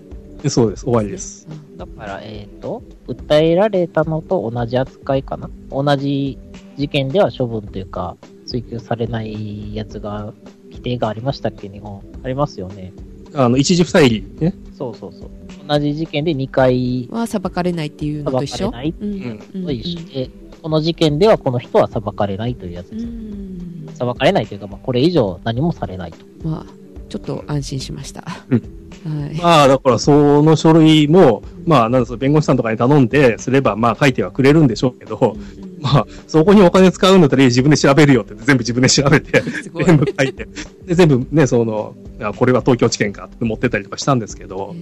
[0.50, 0.84] そうです。
[0.84, 1.48] 終わりです。
[1.78, 5.50] だから、えっ、と、訴えられたのと同じ扱いかな。
[5.70, 6.38] 同じ
[6.78, 10.34] 事件では処分というか、追及されないやつが、
[10.72, 12.02] 規定がありましたっけ、日本。
[12.24, 12.94] ありますよね。
[13.34, 14.54] あの、一時不再理ね。
[14.78, 15.30] そうそうそう。
[15.68, 18.72] 同じ事件で2回は裁かれないっていうのと一緒？
[18.72, 20.30] 裁かれないうんうんと一緒で、
[20.62, 23.06] この事件ではこの人は裁かれないというやつうです。
[23.06, 26.26] ん裁かれないというか、まあ、これ以上何もされないと。
[26.48, 29.42] まあちょっと安心しましたうんはい。
[29.42, 35.36] まあ、だから、その書類も、まあ、なんです弁護士さんとかに頼んで、すれば、まあ、書いてはくれるんでしょうけど、
[35.82, 39.42] まあ、そこにお金使うんだったら自分で調べるよって全部自分で調べて、
[39.86, 40.48] 全部書いて、
[40.86, 44.76] で、全部ね、その、あこれは東京地検かって持ってったりとかしたんですけど、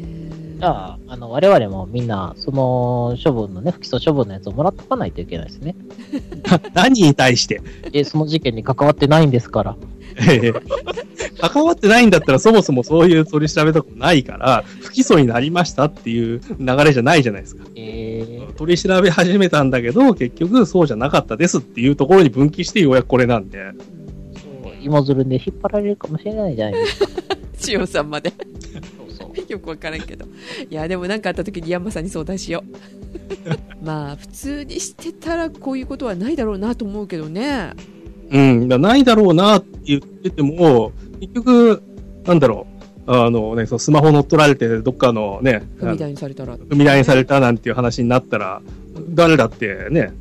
[0.60, 5.74] じゃあ、あの、我々もみんな、その処分のね、不起訴処分のやつをもらっとかないといけないですね。
[6.76, 7.62] 何に対して、
[7.93, 9.78] え、その事件に関わってないんですから。
[10.28, 10.53] ええ
[11.39, 17.64] 関わってないんだったらそもそもそういう取り調べとかもないから、不起訴になりましたっていう流れじゃないじゃないですか。
[17.76, 23.72] えー、取り調べ始めたんだけど、結局そうじゃなかったですっていうところに分岐してようやくこれなんで。
[24.64, 27.07] そう芋づるで引っ張られるかもしれないじゃないですか。
[27.70, 28.34] 塩さんまで。
[29.48, 30.26] よくわからんけど。
[30.70, 32.78] いや、でも何かあった時にヤンマさんに相談しよう。
[33.86, 37.72] まあ、普通にしてたらこういうことはないだろうなと思うけどね。
[38.32, 41.82] うん、だないだろうなって言ってても、結局、
[42.26, 42.68] なんだろ
[43.08, 46.58] う、あのね、そのスマホ乗っ取られて、どっかのね、踏み台にされたら。
[46.58, 48.62] 踏み台にされたなんていう話になったら、
[49.10, 50.14] 誰だってね、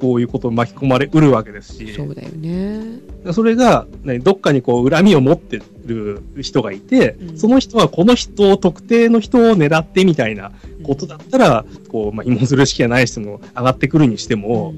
[0.00, 3.00] こういうことに巻き込まれうるわけですし、そうだよね。
[3.32, 10.52] それが、ね、どっかにこう恨みを持ってる人がいて、うんその人はこの人を、特定の人を狙ってみたいな
[10.82, 14.74] ことだったら、こう、まあ、芋づる式がない人も上がってくるにしても、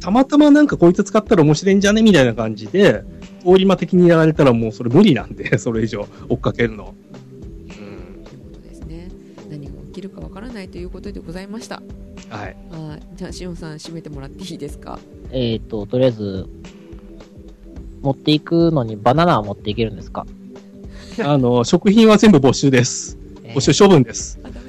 [0.00, 3.04] たまたまなんかこいつ使ったら面白いんじゃねみたいな感じで、
[3.42, 6.94] 通り魔的にやられたらもうそれ無理なんで、 それ以上追っかけるの。
[7.12, 8.24] うん。
[8.24, 9.08] ということですね。
[9.50, 11.82] 何が起きるかわからないということでございました。
[12.32, 12.56] はい。
[12.70, 13.02] はい。
[13.16, 14.98] じゃあ、しおんさん、締めてもらっていいですか？
[15.30, 16.48] えっ、と、とりあえず、
[18.00, 20.26] 持っていくのにバナナは持っていけるんですか、
[21.24, 23.18] あの、食品は全部没収です。
[23.44, 24.38] えー没収処分です。
[24.42, 24.60] あ、だ。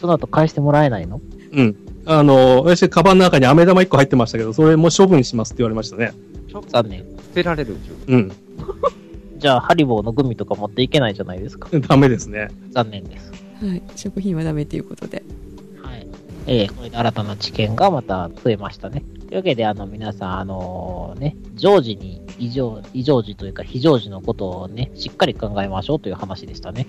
[0.00, 1.20] その後返してもらえないの？
[1.52, 1.76] うん。
[2.06, 6.12] あの、私、カバンの中に飴玉1個入ってましたけど、それも処分しますって言われましたね。
[6.68, 7.00] 残念。
[7.00, 7.76] 捨てられる
[8.08, 8.32] うん。
[9.38, 11.68] じゃあ、ハリボーのグミとか持っていけないじゃないですか。
[11.88, 12.48] ダメですね。
[12.72, 13.32] 残念です。
[13.62, 13.82] はい。
[13.96, 15.22] 食品はダメということで。
[16.46, 16.56] はい。
[16.62, 19.02] えー、これで新たな知見がまた増えましたね。
[19.28, 26.86] というわけで、あの、皆さん、あのね、常時に異常、異常時というか非常時のことをね、しっかり考えましょうという話でしたね。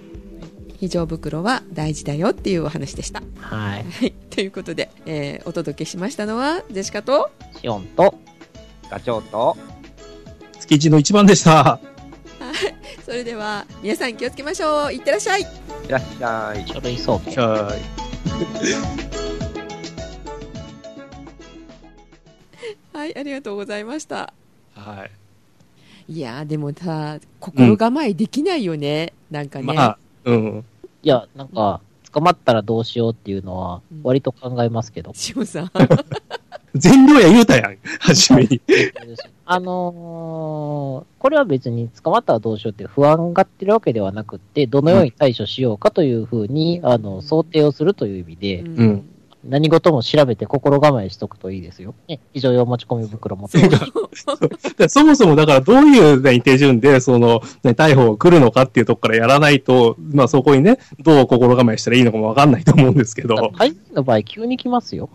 [0.78, 3.24] 非常袋は大事だよっていうお話でした。
[3.40, 3.84] はい。
[3.84, 4.12] はい。
[4.30, 7.32] ということで、えーお届けしましたのは、ジェシカと、
[7.62, 8.16] シオンと、
[8.90, 9.58] ガチョウと、
[10.60, 11.80] 築地の一番でした。
[13.06, 14.94] それでは、皆さん気をつけましょう。
[14.94, 15.42] いってらっしゃい。
[15.42, 15.46] い
[15.88, 16.68] らっしゃい。
[16.68, 17.40] 書類送検。
[17.40, 17.72] は
[19.32, 19.35] い。
[22.96, 24.34] はい、ありがとうございました。
[24.74, 25.06] は
[26.08, 26.14] い。
[26.14, 29.12] いやー、でもさ、心構えできないよね。
[29.30, 29.66] なんかね。
[29.66, 30.66] まあ、うん。
[31.04, 31.82] いや、なんか、
[32.14, 35.14] 捕まったらどうしようっていうのはうん、割と考えますけど。
[35.14, 35.72] しおさん。
[36.74, 37.78] 全量や言うたやん。
[38.00, 38.62] はじめに。
[39.46, 49.10] あのーこれは別に捕まったらどうしようって不安がってるわけではなくって、どのように対処しようかというふうに、あの、想定をするという意味で、うん
[49.48, 51.94] 何事も調べて心構えしとくといいですよ。
[52.08, 53.60] ね、非常用持ち込み袋持って
[54.88, 65.10] そそもそもだからどういう、ね、手順で、その、ね、逮捕が来るのかっていうとこからやらないと、まあそこにね、どう心構えしたらいいのかもわかんないと思うんですけど、大抵の場合、急に来ますよ。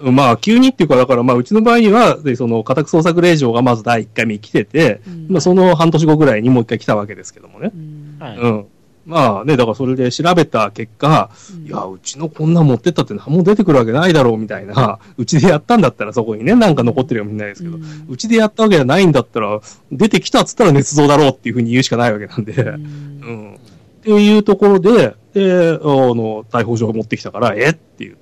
[0.00, 7.72] まあ急にっていうか、だからまあうちの場合には、でその家宅捜索令状がまず第1回目来てて、うんまあその半年後ぐらいにもう一回来たわけですけどもね。
[7.74, 8.66] うんはいうん。
[9.08, 11.30] まあね、だからそれで調べた結果、
[11.66, 17.80] いや、うちのこんなん持ってったって何も出てくるわけないだろうみたいな、うちでやったんだったらそこにね、なんか残ってるかもしれないですけど、う
[18.10, 23.52] うんちでやったわけじゃないんだったら、出てきたっつったら捏造だろうっていうふうに言うしかないわけなんで、ううん。
[23.52, 23.54] ん。
[23.54, 27.74] っていうところで、で、あの、逮捕状を持ってきたから、えっ？
[27.74, 28.18] て言って、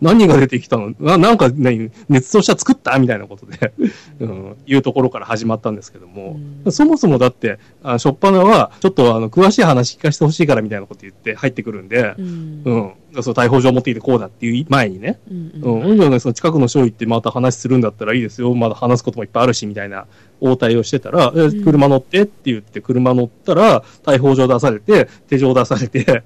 [0.00, 0.94] 何が出てきたの？
[1.00, 2.98] ななんか、ね、捏造した作った？
[2.98, 3.72] みたいなことで、
[4.20, 6.72] うん、いうところから始まったんですけども、うん。
[6.72, 12.62] そもそもだって、あしょっぱなは、ちょっとあの、詳しい話聞かせてほしいからみたいなこと言って入ってくるんでう、ん。
[12.64, 12.92] うん。
[13.22, 17.84] その逮捕状持ってきてこうだっていう前にね、うんその近くの署行ってまた話するん。
[17.84, 18.54] だったらいいですよ。
[18.54, 20.06] まだ話すこともいっぱいあるし、みたいな
[20.40, 21.62] 応対をしてたら、えん。
[21.62, 26.22] 車乗ってって言って車乗ったら、逮捕状出されて、手錠出されて、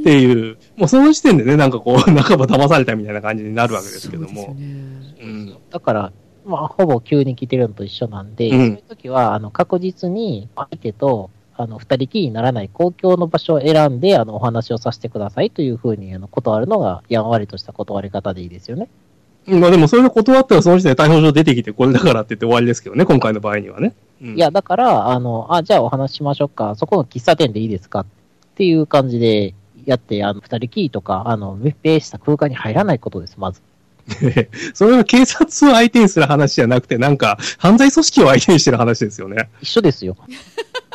[0.00, 4.42] っていう、もうその時点でね、なんかこう、 半ば騙されたみたいな感じになるわけですけども。
[4.42, 4.58] そうう
[5.28, 5.54] ん。
[5.70, 6.12] だから、
[6.46, 18.88] まあ、ほぼ急に来てるのと一緒なんで、うんそういう時は、あの、確実に相手と、あの、二人きりにならない公共の場所を選んで、あの、お話をさせてくださいというふうに、あの、断るのが、やんわりとした断り方でいいですよね。
[19.46, 23.94] まあでもそれで断ったらその時点で逮捕状出てきてこれだからって言って終わりですけどね、今回の場合にはね。
[24.22, 26.74] うんいや、だから、あの、あ、じゃあお話ししましょうか。
[26.74, 28.00] そこの喫茶店でいいですか？
[28.00, 28.06] っ
[28.54, 29.54] ていう感じで
[29.90, 33.60] やって、あの、二人きりとか、あの、密閉した空間に入らないことです、まず。
[34.74, 39.50] それは警察を相手にする話じゃなくて、なんか、犯罪組織を相手にしてる話ですよね。
[39.60, 40.16] 一緒ですよ。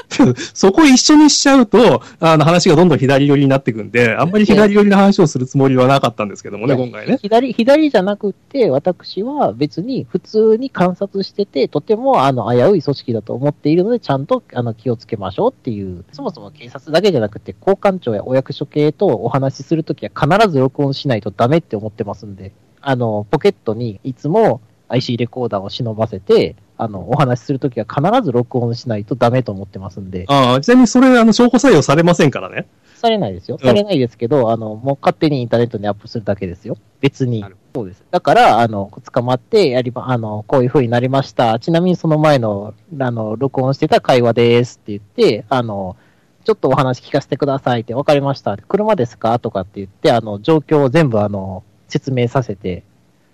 [0.54, 7.18] そこを一緒にしちゃうと、あの話がどんどん左寄りになっていくんで、あんまり左寄りの話をするつもりはなかったんですけどもね、今回ね。
[7.22, 32.68] 左、左じゃなくって、私は別に普通に観察してて、とてもあの危うい組織だと思っているので、ちゃんとあの気をつけましょうっていう、そもそも警察だけじゃなくて、交換庁やお役所系とお話しするときは必ず録音しないとダメって思ってますんで、あの、ポケットにいつも IC レコーダーを忍ばせて、あの、お話しするときは必ず録音しないとダメと思ってますんで、ああ、ちなみにそれ、あの、証拠採用されませんからね。
[32.96, 33.58] されないですよ。
[33.62, 36.78] うんされないですけど、あの、もう勝手にインターネットにアップするだけですよ。
[37.02, 37.46] 別に。
[37.74, 38.04] そうです。
[38.10, 41.60] だから、あの、捕まって、やりま、あの、こういう風になりました。
[41.60, 45.96] ちなみにその前の、あの、録音してた会話ですって言って、あの、
[46.46, 48.56] ちょっとお話聞かせてくださいって、わかりました。
[48.58, 52.84] 車ですかとかって言って、あの、状況を全部あの、説明させて、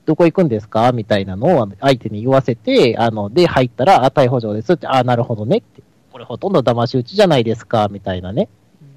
[0.05, 0.91] どこ行くんですか？
[0.91, 5.83] みたいなのを相手に言わせて、あの、で、入ったら、あ、逮捕状ですって、あ、なるほどねって。
[6.11, 8.49] これほとんど騙し討ちじゃないですかみたいなね。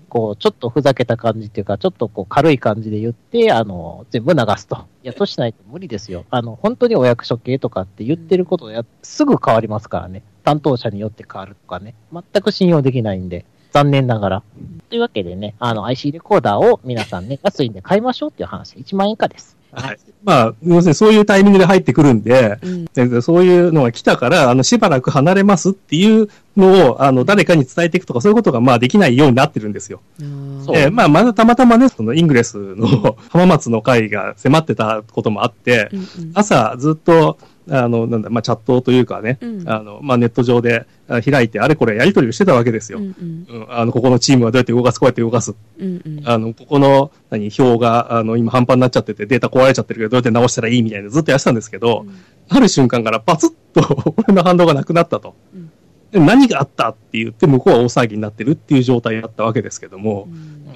[0.09, 4.77] こう、ちょっとふざけた感じっていうか、ちょっとこう、軽い感じで言って、あの、全部流すと。
[5.03, 6.25] いや、としないと無理ですよ。
[6.31, 10.23] あの、本当にお役所系とかって言ってることや、すぐ変わりますからね。
[10.45, 11.95] 担当者によって変わるとかね。
[12.13, 13.45] 全く信用できないんで。
[13.73, 14.43] 残念ながら。
[14.89, 18.77] というわけでね、あの、IC レコーダーを皆さんね、安いんで買いましょうっていう話。
[18.77, 19.54] 1万円以下です。
[19.75, 19.99] はい。
[20.25, 30.01] まあ、要するにそういうタイミングで入ってくるんで、うんそういうのが来たから、あの、しばらく離れますっていうのを、あの、誰かに伝えていくとか、そういうことが、まあ、できないようになってるんですよ。
[30.19, 37.39] えーまあ、まだたまたまね、そのイングレスの浜松の会が迫ってたこともあって、うんうん朝ずっと、
[37.71, 39.69] あの、なんだ、まあ、チャットというかね、うん。
[39.69, 42.99] あの、まあ、ネット上であ開いて、あれこれやり取りをしてたわけですよ。
[42.99, 43.11] ううん。
[43.11, 43.67] ん。
[43.71, 45.55] あの、ここのチームはどうやって動かす、こうやって動かす。
[45.79, 46.23] うんうん。
[46.25, 52.07] あの、ここの、何、表が、あの、今半端になっちゃってて、データ壊れちゃってるけど、どうやって直したらいいみたいなずっとやってたんですけど、
[52.49, 55.35] ある瞬間からパツッと 俺の反応がなくなったと。
[55.55, 55.71] うん。
[56.13, 60.29] で何があったって言って、向こうは大騒ぎになってるっていう状態だったわけですけども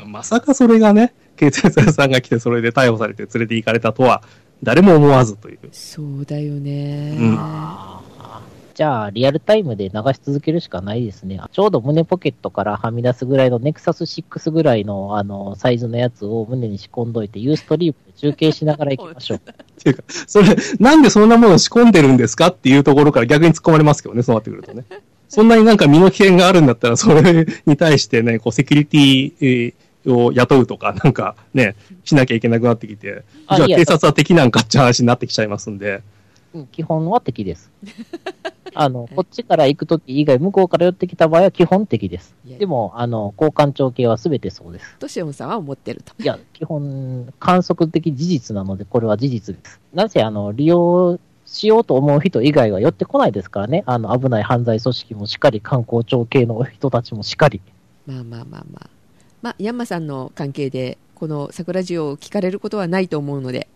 [0.05, 0.11] う、ん。
[0.11, 4.23] まさかそれがね、警察屋さんが来てそれで逮捕されて連れて行かれたとは、
[4.63, 5.59] 誰も思わずという。
[5.73, 7.17] そうだよね。
[7.19, 7.39] うん
[8.79, 11.41] じゃあ、リアルタイムで流し続けるしかないですね。
[11.51, 19.39] ちょうど胸ポケットからはみ出すぐらいのネクサス6ぐらいのあのサイズのやつを胸に仕込んどいて、ユーストリームで中継しながら行きましょう。
[19.39, 19.43] っ
[19.83, 24.85] ていうか、それ、なんでそんなものを仕込んでるんですかっていうところから逆に突っ込まれますけどね、そうなってくるとね。
[25.29, 29.75] そんなになんか身の危険があるんだったら、それに対してね、こう、セキュリティえー
[30.07, 36.03] を雇うとか、なんかね、しなきゃいけなくなってきて、じゃああいや警察は敵なんかって話になってきちゃいますんで、
[36.55, 37.71] うん基本は敵です。
[38.75, 42.35] あの、こっちから行くとき以外、向こうから寄ってきた場合は基本敵です。
[42.45, 44.97] でも、あの、交換帳系は全てそうです。
[44.99, 46.15] としおんさんは思ってると。
[46.23, 49.81] いや、基本、観測的事実なので、これは事実です。
[49.93, 53.83] なぜ、あの、利用しようと思う人以外は寄ってこないですからね。
[53.87, 57.61] あの、危ない犯罪組織もしっかり、観光庁系の人たちもしっかり。
[58.07, 58.98] まあまあまあまあ。
[59.43, 63.69] まあ、ヤンマさんの関係で、この桜ジオを聞かれることはないと思うので、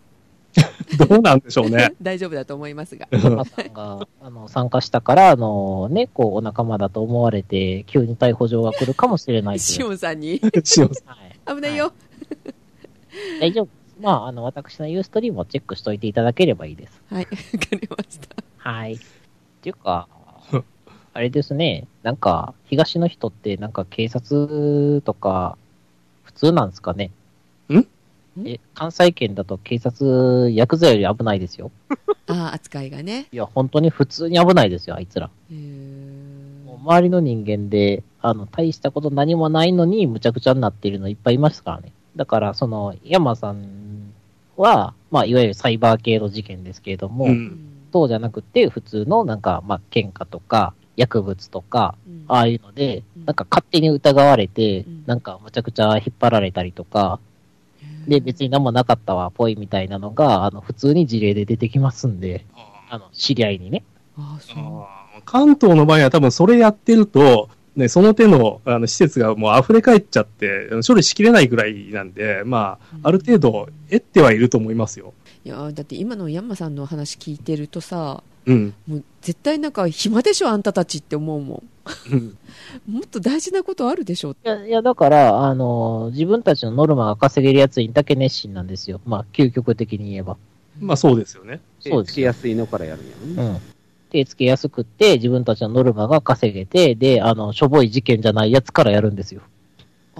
[0.97, 1.93] どうなんでしょうね。
[2.01, 3.07] 大丈夫だと思いますが。
[3.11, 9.87] 山さんが、あの、参加したから、あの、ね、こう、お仲間だと思われて、急に逮捕状が来るかもしれないとしいう。
[9.87, 11.39] おんさんに、しおんさんはい。
[11.55, 11.91] 危ないよ。
[13.39, 13.67] 大丈夫。
[13.99, 17.01] まあ、あの、私のユーストリームをチェックしといていただければいいです。
[17.09, 17.35] はい、わか
[17.71, 18.43] りました。
[18.57, 18.93] はい。
[18.93, 18.97] っ
[19.61, 20.07] ていうか、
[21.13, 25.57] あれですね、なんか、東の人って、なんか警察とか、
[26.23, 27.11] 普通なんですかね。
[27.71, 27.85] ん？
[28.45, 31.69] え、関西圏だと警察、ヤクザより危ないですよ。
[32.27, 33.27] ああ、扱いがね。
[33.31, 35.29] いや、本当に普通に危ないですよ、あいつら。
[36.65, 41.91] もう周りの人間で、あの、大したこと何もないのに、むちゃくちゃになっているのいっぱいいますからね。
[42.15, 44.13] だから、その、山さん
[44.57, 47.59] は、まあ、いわゆるサイバー系の事件ですけれども、うん。
[47.91, 52.25] そうじゃなくて、普通のなんか、まあ、喧嘩とか、薬物とか、うん。
[52.27, 57.19] ああいうのでうん、なんか勝手に疑われてうん、なんかむちゃくちゃ引っ張られたりとか、
[58.07, 62.45] で、別に何もなかったわ、ぽいみたいなのが、あの、普通に事例で出てきますんで、
[62.89, 63.83] あの、知り合いにね。
[64.17, 65.21] ああ、そう。
[65.25, 75.13] 関東の場合は多分それやってると、ね、その手のあの施設がもう溢れ返っちゃって、処理しきれないぐらいなんで、まあ、ある程度、得てはいると思いますよ。
[75.45, 78.73] いやだって今のヤンマさんの話聞いてるとさうん。
[78.87, 81.63] もう絶対なんか暇でしょあんたたちって思うも
[82.11, 82.37] うんん
[82.87, 89.01] もっと大事なことあるでしょいや、いや、だから、あの、自分たちのノルマが稼げるやつにだけ熱心なんですよ。
[89.05, 90.37] まあ、究極的に言えば。
[90.79, 91.59] まあそうですよね。
[91.79, 93.49] そうですつけやすいのからやるんやろね。
[93.51, 93.61] うん。
[94.09, 99.41] 手つけやすくって、自分たちのノルマが稼げて、で、あの、しょぼい事件じゃないやつからやるんですよ。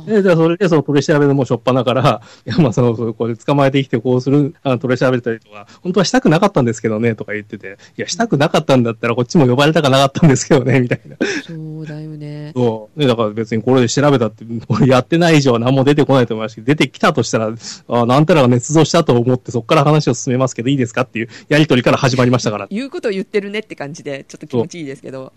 [0.06, 11.16] で、じゃあそれでその取り調べでもうしょっぱなから、 いや、まあその、これ捕まえてきてこうする、あの取り調べたりとか、本当はしたくなかったんですけどね、とか言ってて、いや、したくなかったんだったらこっちも呼ばれたかなかったんですけどね、みたいな。
[11.46, 13.00] そうだよねそう。
[13.00, 14.46] ね、だから別にこれで調べたって、
[14.88, 17.54] やってない以上は何も出てこないと思いますし、出てきたとしたら、
[17.88, 22.68] あなんたらが捏造したと思ってそこから話を進めますけどいいですかっていうやりとりから始まりましたから。
[22.70, 25.34] 言うことを言ってるねって感じでちょっと気持ちいいですけど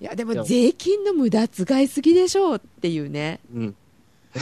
[0.00, 3.74] いやでも税金の無駄遣いすぎでしょうっていうね、うん。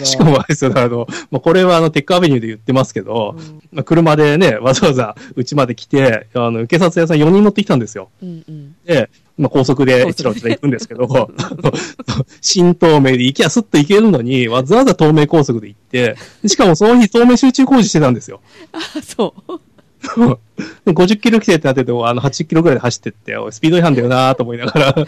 [0.03, 0.65] しかもあれです。
[0.65, 3.63] よ、あの、まあ、これはあの、テックアベニューで言ってますけどう、ん。
[3.71, 8.11] まあ、車でね、わざわざうちまで来て、あの、警察屋さん4人乗ってきたんですよ。
[8.23, 11.31] うんうん、で、まあ、高速でチラチラ行くんですけど、
[12.41, 18.41] 新東名で行きゃスッと行けるのに、わざわざ東名高速で行って、しかもその日東名集中工事してたんですよ。
[18.73, 19.61] あそう
[20.87, 24.95] 50キロ規制ってなってても、あの、80キロぐらいで走ってって、スピード違反だよなと思いながら。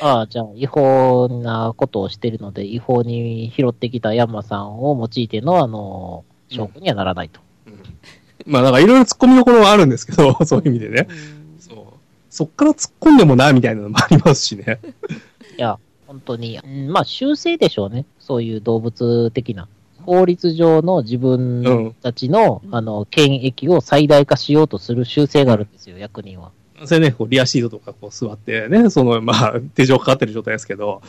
[0.00, 7.40] ああ、じゃあ、違法なことをしてるので、違法に拾ってきたヤンマさんを用いての、あの、証拠にはならないと。
[8.46, 11.08] まあ、だからいろいろ突っ込みどころはあるんですけど、 そういう意味でね。
[11.58, 11.76] そう。
[12.30, 14.78] そっから突っ込んでもな、みたいなのもありますしね。
[15.56, 18.06] いや、本当に、うんまあ、修正でしょうね。
[18.18, 19.68] そういう動物的な。
[20.08, 26.50] 法律上の自分たちの、うんあの、権益を最大化しようとする修正があるんですよ、役人は。
[26.84, 31.02] それね、こうリアシートとかこう座ってね、その、まあ、手錠かかってる状態ですけど、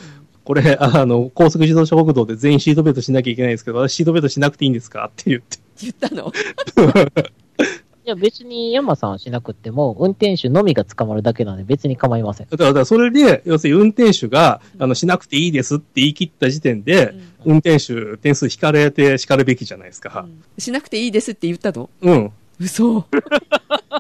[0.43, 5.05] これ、あの、高速自動車国道で全員シートベルトしなきゃいけないんですけど、私シートベルトしなくていいんですか？
[5.05, 5.57] って言って。
[5.81, 6.27] 言ったの？
[6.27, 6.31] い
[8.09, 12.47] や、別にヤンマさんはしなくっても、運転手のみが捕まるだけなんで別に構いません。
[12.49, 17.13] だから、だからそれで、要するに運転手が、あの、しなくていいですって言い切った時点で、
[17.45, 20.27] 運転手点数引かれて叱るべきじゃないですか。
[20.57, 22.31] しなくていいですって言ったのうん。
[22.59, 23.05] 嘘。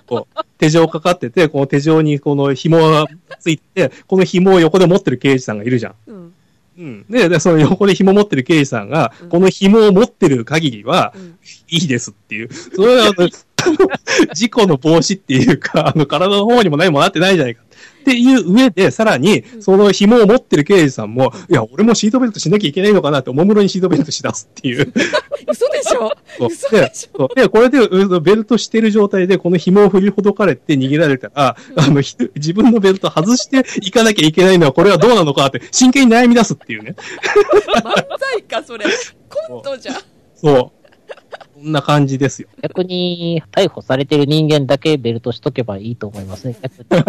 [0.05, 3.07] こう、手錠かかってて、この手錠にこの紐が
[3.39, 5.95] ついてて、この紐を横で持ってる刑事さんがいるじゃん。
[6.07, 6.33] うん。
[6.77, 7.05] うん。
[7.09, 11.37] で、でその横で紐持ってる刑事さんが、うんこの紐を持ってる限りは、うん
[11.69, 12.53] いいですっていう。
[12.53, 13.29] それは、あの、
[14.33, 17.61] 事故の防止っていうか、あの、体の方にも何もなってないじゃないか。
[18.01, 24.91] っていう上で、さらに、その紐を持ってる刑事さんも、いや、俺もシートベルトしなきゃいけないのかなって、おもむろにシートベルトしだすっていう。
[25.47, 26.11] 嘘でしょ？
[26.47, 27.27] 嘘でしょ？
[27.35, 36.95] で、これで、うベルトしてる状態で、この紐を振りほどかれて逃げられたら、あの、ひ自分のベルト外していかなきゃいけないのは、これはどうなのかって、真剣に悩み出すっていうね。
[37.83, 37.83] 漫
[38.19, 38.85] 才か、それ。
[39.29, 39.95] コントじゃん。
[40.35, 40.78] そう。
[41.61, 42.47] こんな感じですよ。
[42.61, 46.55] 逆に、逮捕されてる人間だけベルトしとけばいいと思いますね。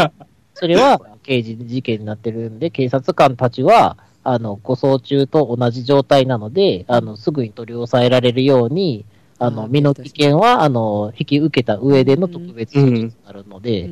[0.54, 9.04] それは刑事事件になってるんで、警察官たちは、あの、護送中と同じ状態なので、あの、すぐに取り押さえられるように、
[9.38, 13.88] あの、身の危険は、あの、引き受けた上での特別措置になるので、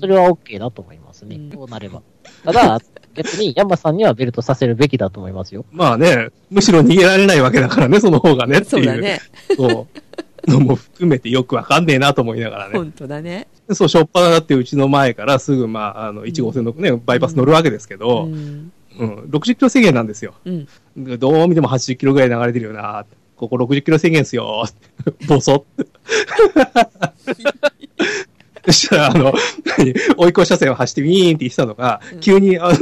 [0.00, 1.50] それは OK だと思いますねうん。
[1.52, 2.02] そうなれば。
[2.44, 2.80] ただ、
[3.14, 5.64] 逆に山さんにはベルトさせるべきだと思いますよ。
[5.72, 8.86] まあね、むしろ逃げられないわけだからね、その方がねっていうう。
[8.86, 9.20] そだね。
[9.56, 9.86] そ
[10.46, 10.50] う。
[10.50, 12.78] のも含めてよくわかんねえなと思いながらね。
[12.78, 13.48] 本当だね。
[13.68, 18.72] でそう、しょっぱなだってうちの前からすぐ、まあ、あの、1号線のね、バイパス乗るわけですけど、うん。
[18.98, 20.34] うん、60キロ制限なんですよ。
[20.44, 20.66] うん。
[20.96, 23.04] でどう見ても80キロぐらい流れてるよな。
[23.36, 24.64] ここ60キロ制限っすよ。
[25.28, 25.86] ボソって。
[28.68, 29.32] そしたら、あの、
[29.78, 29.94] 何？
[30.16, 32.20] 追い越し車線を走ってウィーンって言ってたのが、うん。
[32.20, 32.76] 急に、あの、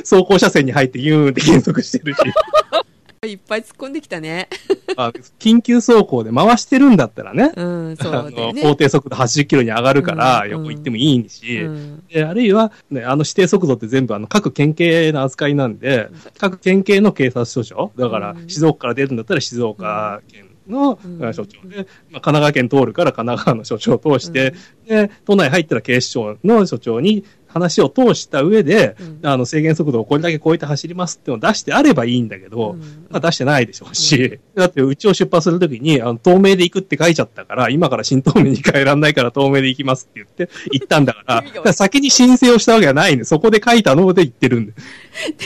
[0.00, 2.18] 走行車線に入ってユーンって減速してるし、
[3.26, 4.48] いっぱい突っ込んできたね。
[4.96, 8.52] あ緊急走行で回してるんだったらね、うん、そうあの。
[8.62, 12.02] 法定速度80キロに上がるから、うん横行ってもいいんし、うん。
[12.08, 16.08] で、あるいは、ね、あの指定速度って全部あの各県警の扱いなんで、
[16.38, 18.48] 各県警の警察署長、だからうん。
[18.48, 21.24] 静岡から出るんだったら静岡県のうん。
[21.24, 21.60] あ署長。
[21.68, 21.76] で、
[22.10, 24.54] まあ、神奈川県通るから神奈川の署長を通して、
[24.86, 29.20] で、都内入ったら警視庁の署長に話を通した上で、うん。
[29.22, 33.06] あの制限速度をこれだけ超えて走りますっていうのを出してあればいいんだけど、うん。
[33.10, 44.72] まあ、出してないでしょうし、だってうちを出発するときに、あの、透明で行くって書いちゃったから、今から新透明に変えらんないから透明で行きますって言って、行ったんだから、 から先に申請をしたわけじゃないんで、そこで書いたので言ってるんで。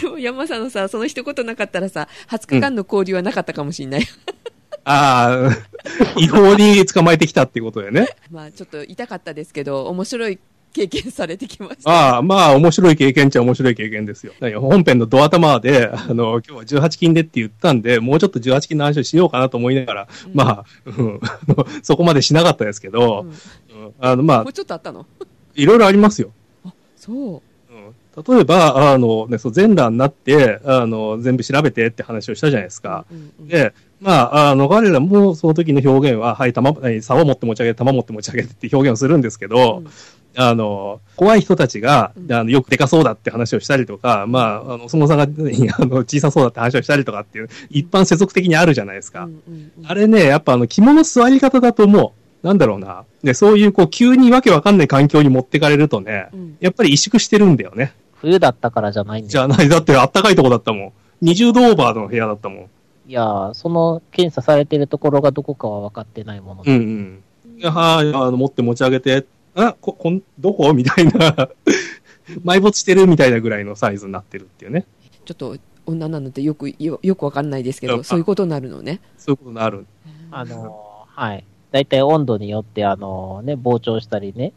[0.00, 4.02] でも山さんのさ、その一言なかったらさ、20日間の交流はなかったかもしれない。
[4.84, 5.50] ああ、
[6.18, 8.08] 違法に捕まえてきたっていうことでね。
[8.30, 10.38] まあちょっと痛かったですけど、面白い
[10.72, 11.90] 経験されてきました。
[11.90, 14.32] ああ、まあ、面白い経験っちゃ面白い経験ですよ。
[14.58, 21.20] 本編のドア玉で、あの、今日は18金でって言ったんで、もうちょっと18金の話をしようかなと思いながら、うんまあ、うん
[21.82, 23.26] そこまでしなかったですけど、
[23.74, 25.06] うんうんあの、まあもう、ちょっとあったの？
[25.54, 26.32] いろいろありますよ。
[26.96, 27.74] そう。
[27.74, 33.06] うん例えば、あの、ね、そう、全裸になって、あの、全部調べてって話をしたじゃないですか。
[33.10, 33.72] うんうんで、
[34.02, 39.86] まあ、あの、彼らもその時の表現は、はい、玉、はい竿持って持ち上げて、玉持って持ち上げてって表現をするんですけど、うん
[40.34, 49.24] あの、怖い人たちが、うんあの、よくでかそうだって話をしたりとか、まあ、あの、そのさんが、ねあの、小さそうだって話をしたりとかっていう、一般世俗的にあるじゃないですか。
[49.24, 52.46] うんうんうんあれね、やっぱあの、肝の座り方だと思う。
[52.46, 53.04] なんだろうな。
[53.22, 57.92] で、そういう、こう、急にわけわかんない環境に持ってかれるとね、うんやっぱり萎縮してるんだよね。
[58.14, 61.26] 冬だったからじゃないんでじゃない、だってあったかいとこだったもん。
[61.26, 62.66] 20度オーバーの部屋だったもん。
[63.06, 66.76] いやー、その検査されてるところがどこかは分かってないもので。
[66.76, 67.58] うんうん。
[67.58, 70.72] いやはい、あの、持って持ち上げて、あ、こ、こん、どこ？
[70.72, 71.48] みたいな、
[72.44, 74.86] 埋没してるみたいなぐらいのサイズになってるっていうね。
[75.24, 79.00] ちょっと女なのでよくよよくわかんないですけど、そういうことになるのね。
[79.16, 79.86] そういうことになる。
[80.30, 81.44] あのーはい。
[81.70, 84.52] だいたい温度によって、あのーね、膨張したりね、うん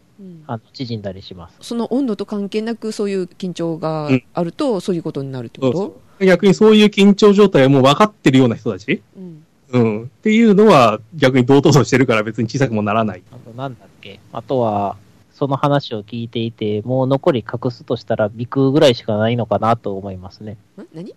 [0.48, 1.58] あの縮んだりします。
[1.62, 5.78] その温度と関係なくそういう緊張があると、そういうことになるってこと？
[5.78, 5.86] そ
[6.20, 6.26] う。
[6.26, 9.02] 逆にそういう緊張状態はもう分かってるような人たち？
[9.18, 10.04] うんうん。
[10.04, 13.24] っていうのは逆に同等としてるから別に小さくもならない。
[13.32, 14.20] あとなんだっけ？
[14.32, 14.96] あとは、
[15.34, 20.54] その話を聞いていて、もう残り隠すとしたら、ビクぐらいしかないのかなと思いますね。
[20.54, 20.58] ん
[20.94, 21.14] 何？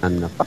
[0.00, 0.20] なん？
[0.20, 0.46] だか？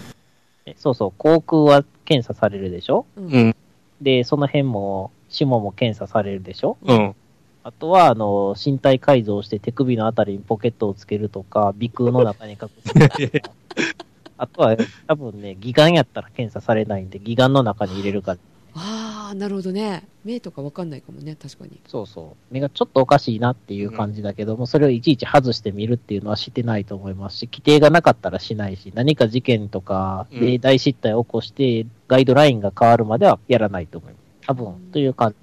[0.65, 3.05] えそうそう、航空は検査されるでしょ？
[3.17, 3.55] うんうん。
[4.01, 6.77] で、その辺も、下も検査されるでしょ？
[6.83, 7.15] うん。
[7.63, 13.17] あとは、あの、身体改造して手首のあたりにポケットをつけるとか、鼻腔の中に隠すとか。
[14.37, 14.75] あとは、
[15.07, 18.37] 多分ね、義眼やったら検査されないんで、義眼の中に入れるから。
[18.75, 22.53] ああなるほどね目とかわかんないかもね確かにそうそう。
[22.53, 34.23] 目がちょっとおかしいなっていう感じだけども、それをいちいち外してみるっていうのはしてないと思いますし、規定がなかったらしないし、何か事件とかうんで大失態を起こして、ガイドラインが変わるまではやらないと思います。
[34.47, 35.35] 多分、という感じ。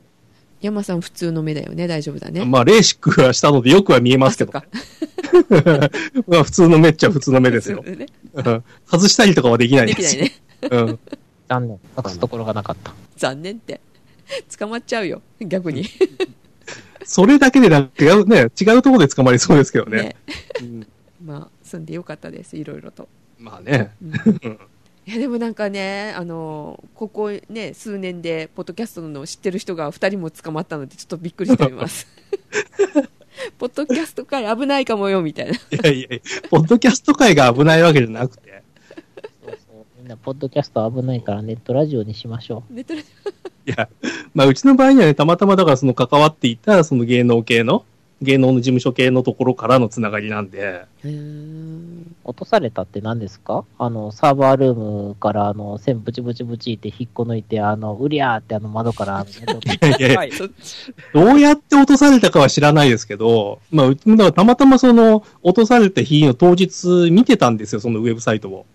[0.60, 1.86] 山さん普通の目だよね。
[1.86, 2.44] 大丈夫だね。
[2.44, 4.56] まあ、レーシックはしたのでよくは見えますけど。
[4.56, 4.64] あ、
[6.26, 7.82] まあ普通の目っちゃ普通の目ですよ。
[7.82, 8.06] ね。
[8.34, 8.64] うん。
[8.86, 10.16] 外したりとかはできないでです。
[10.16, 10.38] きないね。
[10.70, 10.98] うん。
[11.48, 11.80] 残念。
[11.96, 12.94] 隠すところがなかった。
[13.16, 13.80] 残念って。
[14.58, 15.22] 捕まっちゃうよ。
[15.40, 15.86] 逆に。
[17.04, 19.96] それだけでなんか違うね、違うところで捕まりそうですけどね。
[20.02, 20.16] ね。
[20.60, 20.86] うん。
[21.24, 23.08] まあ住んでよかったですいろいろと。
[23.38, 23.92] まあね。
[24.42, 24.58] うん
[25.06, 32.06] いやでもなんかね、あのここね、数年で、ポッドキャストの知ってる人が2人も捕まったので、ちょっとびっくりしております。
[33.58, 35.52] ポッドキャスト界危ないかもよ、みたいな。
[35.52, 38.62] いやいやいや、ポッドキャスト界が危ないわけじゃなくて。
[39.44, 39.84] そうそう。
[39.98, 43.06] みんな、ポッドキャスト危ないからネットラジオにしましょネットラジ
[43.66, 43.88] いや、
[44.34, 47.84] まあ、うちの場合にはね、たまたまだからその関わっていた、その芸能系の、
[48.22, 50.84] 芸能の事務所系のところからのつながりなんで。
[52.24, 53.64] 落とされたって何ですか？
[53.78, 54.74] あの、サーバールー
[55.08, 59.24] ムから、あの、線ブチブチブチって引っこ抜いて、あの、うりゃーってあの窓から、
[61.14, 68.66] どうやって落とされたかは知らないですけど、まあ、うちもだからたまたまその、落とされた日の当日見てたんですよ、そのウェブサイトを。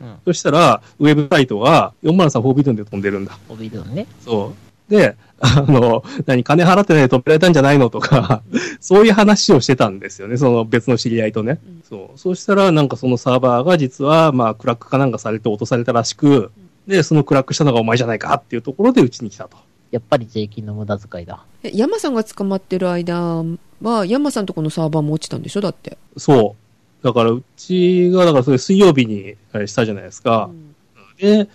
[0.00, 0.16] うん。
[0.26, 3.38] そしたら、ウェブサイトが403フォービドンで飛んでるんだ。
[3.48, 4.06] オビドンね。
[4.20, 4.69] そう。
[4.90, 8.42] で、あの、何、金払ってないで止められたんじゃないのとか、
[8.80, 11.60] そういう話をしてたんですよね、その別の知り合いとね。
[11.64, 12.18] うんそう。
[12.18, 16.50] そうしたら、なんかそのサーバーが実は、まあ、クラックかなんかされて落とされたらしく、
[16.86, 19.56] で、そのクラックしたのがお前じゃないかっていうところでうちに来たと。
[19.90, 21.44] やっぱり税金の無駄遣いだ。
[21.62, 23.44] え山さんが捕まってる間
[23.82, 25.60] は、山さんとこのサーバーも落ちたんでしょ？
[25.60, 25.98] だって。
[26.16, 26.56] そ
[27.02, 27.04] う。
[27.04, 29.34] だから、うちが、だからそれ水曜日に
[29.66, 30.54] したじゃないですかう。
[30.54, 30.74] ん
[31.18, 31.48] で、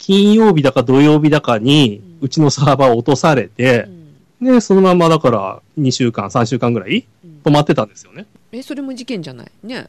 [0.00, 3.86] 金曜日だか土曜日だかにう、うちのサーバーを落とされて
[4.40, 8.26] う、んで、そのままだから2週間、3週間ぐらいうん止まってたんですよね。
[8.52, 9.46] え、それも事件じゃない？
[9.62, 9.88] ね。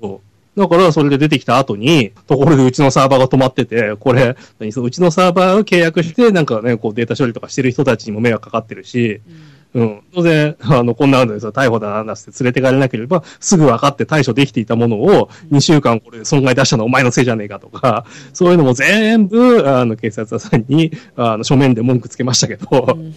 [0.00, 0.20] そ
[0.56, 0.60] う。
[0.60, 9.42] だから、それで出てきた後に、ところでうちのサーバーが止まってて、これ、うちのサーバーを契約して、なんかね、こうデータ処理とかしてる人たちにも迷惑かかってるし、うん
[9.72, 10.02] うん。
[10.12, 23.14] 当然、あの、こんなのでさ、逮捕だなんだって連れてかれなければ、すぐ分かって対処できていたものを、2週間これ損害出したのはお前のせいじゃねえかとか、そういうのも全部、あの、警察さんに、あの、書面で文句つけましたけど、うん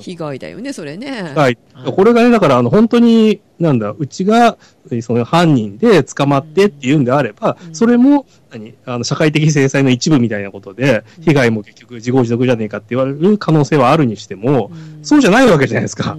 [0.00, 1.32] 被害だよね、それね。
[1.34, 1.58] はい。
[1.94, 4.56] これがね、だから、あの、本当に、なんだ、うちが、
[5.02, 16.16] その犯人で捕まってっていうんであれば、うんそれも、何、あの、社会的制裁の一部みたいなことで、うん被害も結局自業自得じゃねえかって言われる可能性はあるにしても、うんそうじゃないわけじゃないですか。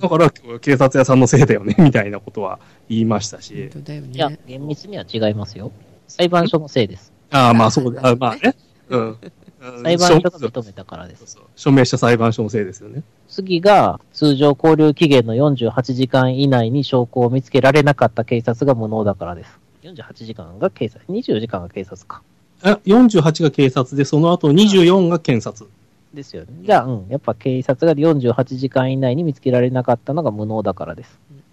[0.00, 2.58] だから、警察屋さんのせいだよね、みたいなことは
[2.88, 3.70] 言いましたしね。
[4.12, 5.72] いや、厳密には違いますよ。
[6.08, 7.12] 裁判所のせいです。
[7.30, 8.54] ああ、まあそうだ、あまあね。
[8.90, 9.16] うん。
[9.82, 11.38] 裁判所が署認めたからです。
[11.56, 13.02] 署名した裁判所のせいですよね。
[13.28, 19.58] 次が、通常交留期限の48時間以内に証拠を見つけられなかった警察が無能だからです。
[19.82, 22.22] 48時間が警察、24時間が警察か。
[22.62, 25.70] あ、48が警察で、その後24が検察。
[26.14, 26.48] ですよね。
[26.62, 27.06] じゃあ、うん。
[27.08, 31.43] やっぱ警察が48時間以内に見つけられなかったのが無能だからですうん。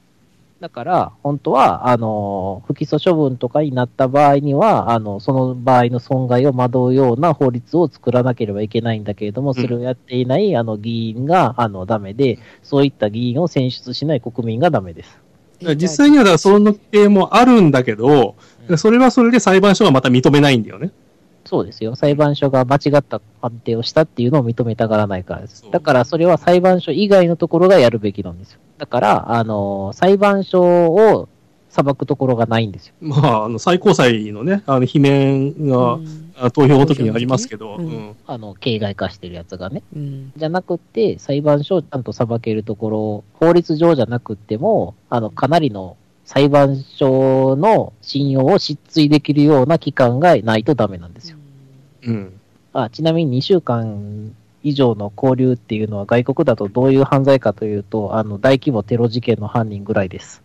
[0.62, 15.20] だから、本当は、あの、不起訴処分とかになった場合には、あの、その場合の損害を惑うような法律を作らなければいけないんだけれども、それをやっていない、あの、議員が、あの、ダメで、そういった議員を選出しない国民がダメです。
[15.62, 18.36] え実際には、だからその規定もあるんだけど、
[18.70, 20.92] うんそれはそれで裁判所はまた認めないんだよね。
[21.46, 21.96] そうですよ。
[21.96, 25.66] 裁判所が間違った判定をしたっていうのを認めたがらないからです。
[25.72, 28.60] だからそれは裁判所以外のところがやるべきなんですよ。
[28.82, 31.30] だから、あの、裁判所を
[31.70, 32.96] 裁くところがないんですよ。
[33.00, 39.84] まあ、あの、最高裁のね、あの、罷免が、うんあ投票の時にありますけど、ねうんあの、形骸化してるやつがね。
[39.96, 51.38] うんじゃなくて、裁判所をちゃんと裁けるところ、法律上じゃなくっても、あの、かなりの裁判所の信用を失墜できるような機関がないとダメなんですよ。
[52.08, 52.34] うん。
[52.74, 60.42] あちなみに2週間以上の交流っていうのは外国だとどういう犯罪かというと、あの、大規模テロ事件の犯人ぐらいです。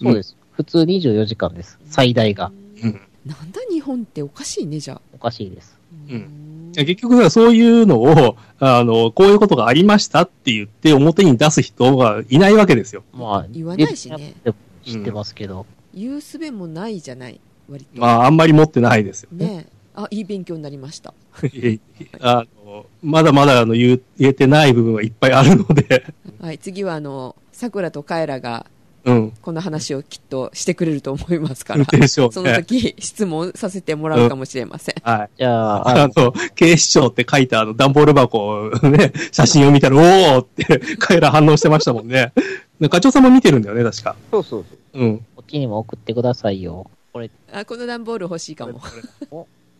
[0.00, 0.36] そうです。
[0.52, 1.78] 普通24時間です。
[1.86, 2.52] 最大が。
[2.82, 3.00] うん。
[3.26, 5.00] なんだ日本っておかしいね、じゃあ。
[5.14, 5.78] おかしいです。
[6.10, 6.44] うん
[6.76, 13.04] 結局さ、そういうのを、あの、こういうことがありましたって言って表に出す人がいないわけですよ。
[13.12, 15.66] まあ、言わないしね言って知ってますけど。
[15.94, 17.38] 言うすべもないじゃない、
[17.70, 18.00] 割と。
[18.00, 19.46] まあ、あんまり持ってないですよね。
[19.46, 21.14] ねえあ、いい勉強になりました。
[22.20, 26.04] あのまだまだあの言う言えてない部分はいっぱいあるので、
[26.40, 28.66] はい、次はあの、桜とカエラが
[29.04, 29.32] うん。
[29.42, 32.56] この話をきっとしてくれると思いますから、 でしょうそのね。
[32.56, 34.94] 時質問させてもらうかもしれません。
[35.02, 35.30] はい。
[35.38, 42.32] じゃあ、ああの、警視庁って書いたあの段ボール箱をね、写真を見たら、おーって、彼ら反応してましたもんね。
[42.90, 44.16] 課長さんも見てるんだよね、確か。
[44.30, 45.04] そうそうそう。
[45.04, 45.18] うん。
[45.36, 46.90] こっちにも送ってくださいよ。
[47.12, 48.80] これ、あ、この段ボール欲しいかも。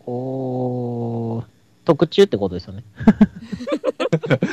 [0.05, 1.51] こう、
[1.85, 2.85] 特注ってことですよね。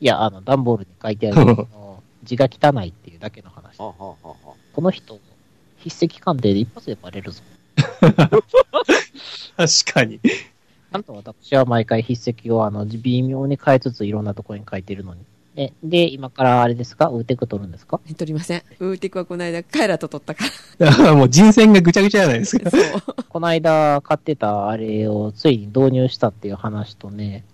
[0.00, 3.78] いや、あの、段ボールに書いてあるあの字が汚いっていうだけの話。
[3.78, 4.16] こ
[4.76, 5.18] の人、
[5.82, 7.42] 筆跡鑑定で一発でバレるぞ。
[9.56, 10.20] 確かに。
[10.20, 15.20] ちゃんと私は毎回筆跡をあの微妙に変えつついろんなところに書いてるのに。
[15.58, 17.08] で、で今からあれですか？
[17.08, 17.98] ウーテク取るんですか？
[18.16, 18.62] 取りません。
[18.78, 20.44] ウーテクはこの間カエラと取ったか
[21.16, 22.66] もう人選がぐちゃぐちゃじゃないですか。
[22.66, 22.70] ら。
[22.70, 23.02] そう。
[23.28, 27.44] この間買ってたあれをついに導入したっていう話とね、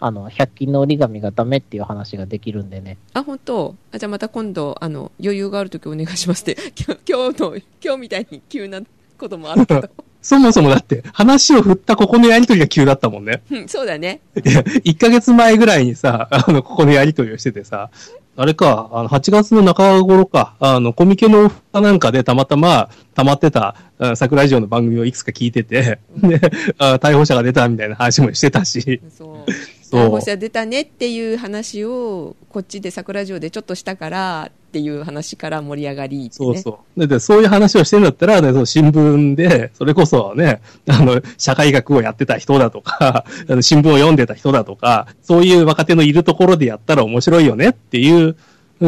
[0.00, 2.96] あの、100均の折り紙がダメっていう話ができるんでね。
[3.12, 3.74] あ、本当？
[3.92, 6.56] あ、じゃあまた今度、あの、余裕があるときお願いしますって。
[6.78, 8.80] 今日、今日の、今日みたいに急な
[9.18, 9.90] こともあるけど。
[10.22, 13.42] そもそもだって、話を振ったここのやりとりが急だったもんね。
[13.50, 14.20] うんそうだね。
[14.44, 17.90] いや、1ヶ月前ぐらいにさ、あの、ここのやりとりをしててさ、
[18.40, 26.40] あれか、あの、8月の中頃か、あの、コミケのオフかなんかでたまたま溜まってた、あ桜井城の番組をいくつか聞いてて、で、
[26.78, 29.52] あ逮捕者が出たみたいな話もしてたし、そう。
[29.88, 36.28] そう逮捕者出たねっていう話を、こっちで桜城でちょっとしたからっていう話から盛り上がりね。
[36.30, 37.00] そうそう。
[37.00, 48.36] でで、そういう話をしてるんだったら、ね、その新聞で、それこそね、あの、社会学をやってた人だとか、あの新聞を読んでた人だとか、そういう若手のいるところでやったら面白いよねっていう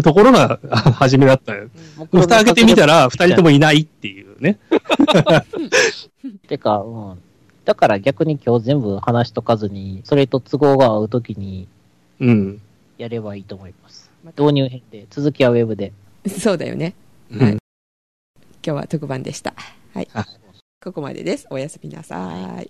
[0.03, 1.71] ところが、あ初めだったよ。
[2.13, 4.59] 蓋開けてみたら、二人ともいないっていうね。
[6.47, 7.19] てか、うん。
[7.65, 11.69] だから逆に今日全部話しとかずに、それと都合が合うときに
[12.21, 12.61] うん。
[12.99, 14.11] やればいいと思います。
[14.39, 15.93] 導入編で、続きはウェブで。
[16.29, 16.95] そうだよね。
[17.31, 17.61] うんはい
[18.63, 19.55] 今日は特番でした。
[19.95, 20.27] はいあ。
[20.83, 21.47] ここまでです。
[21.49, 22.69] おやすみなさい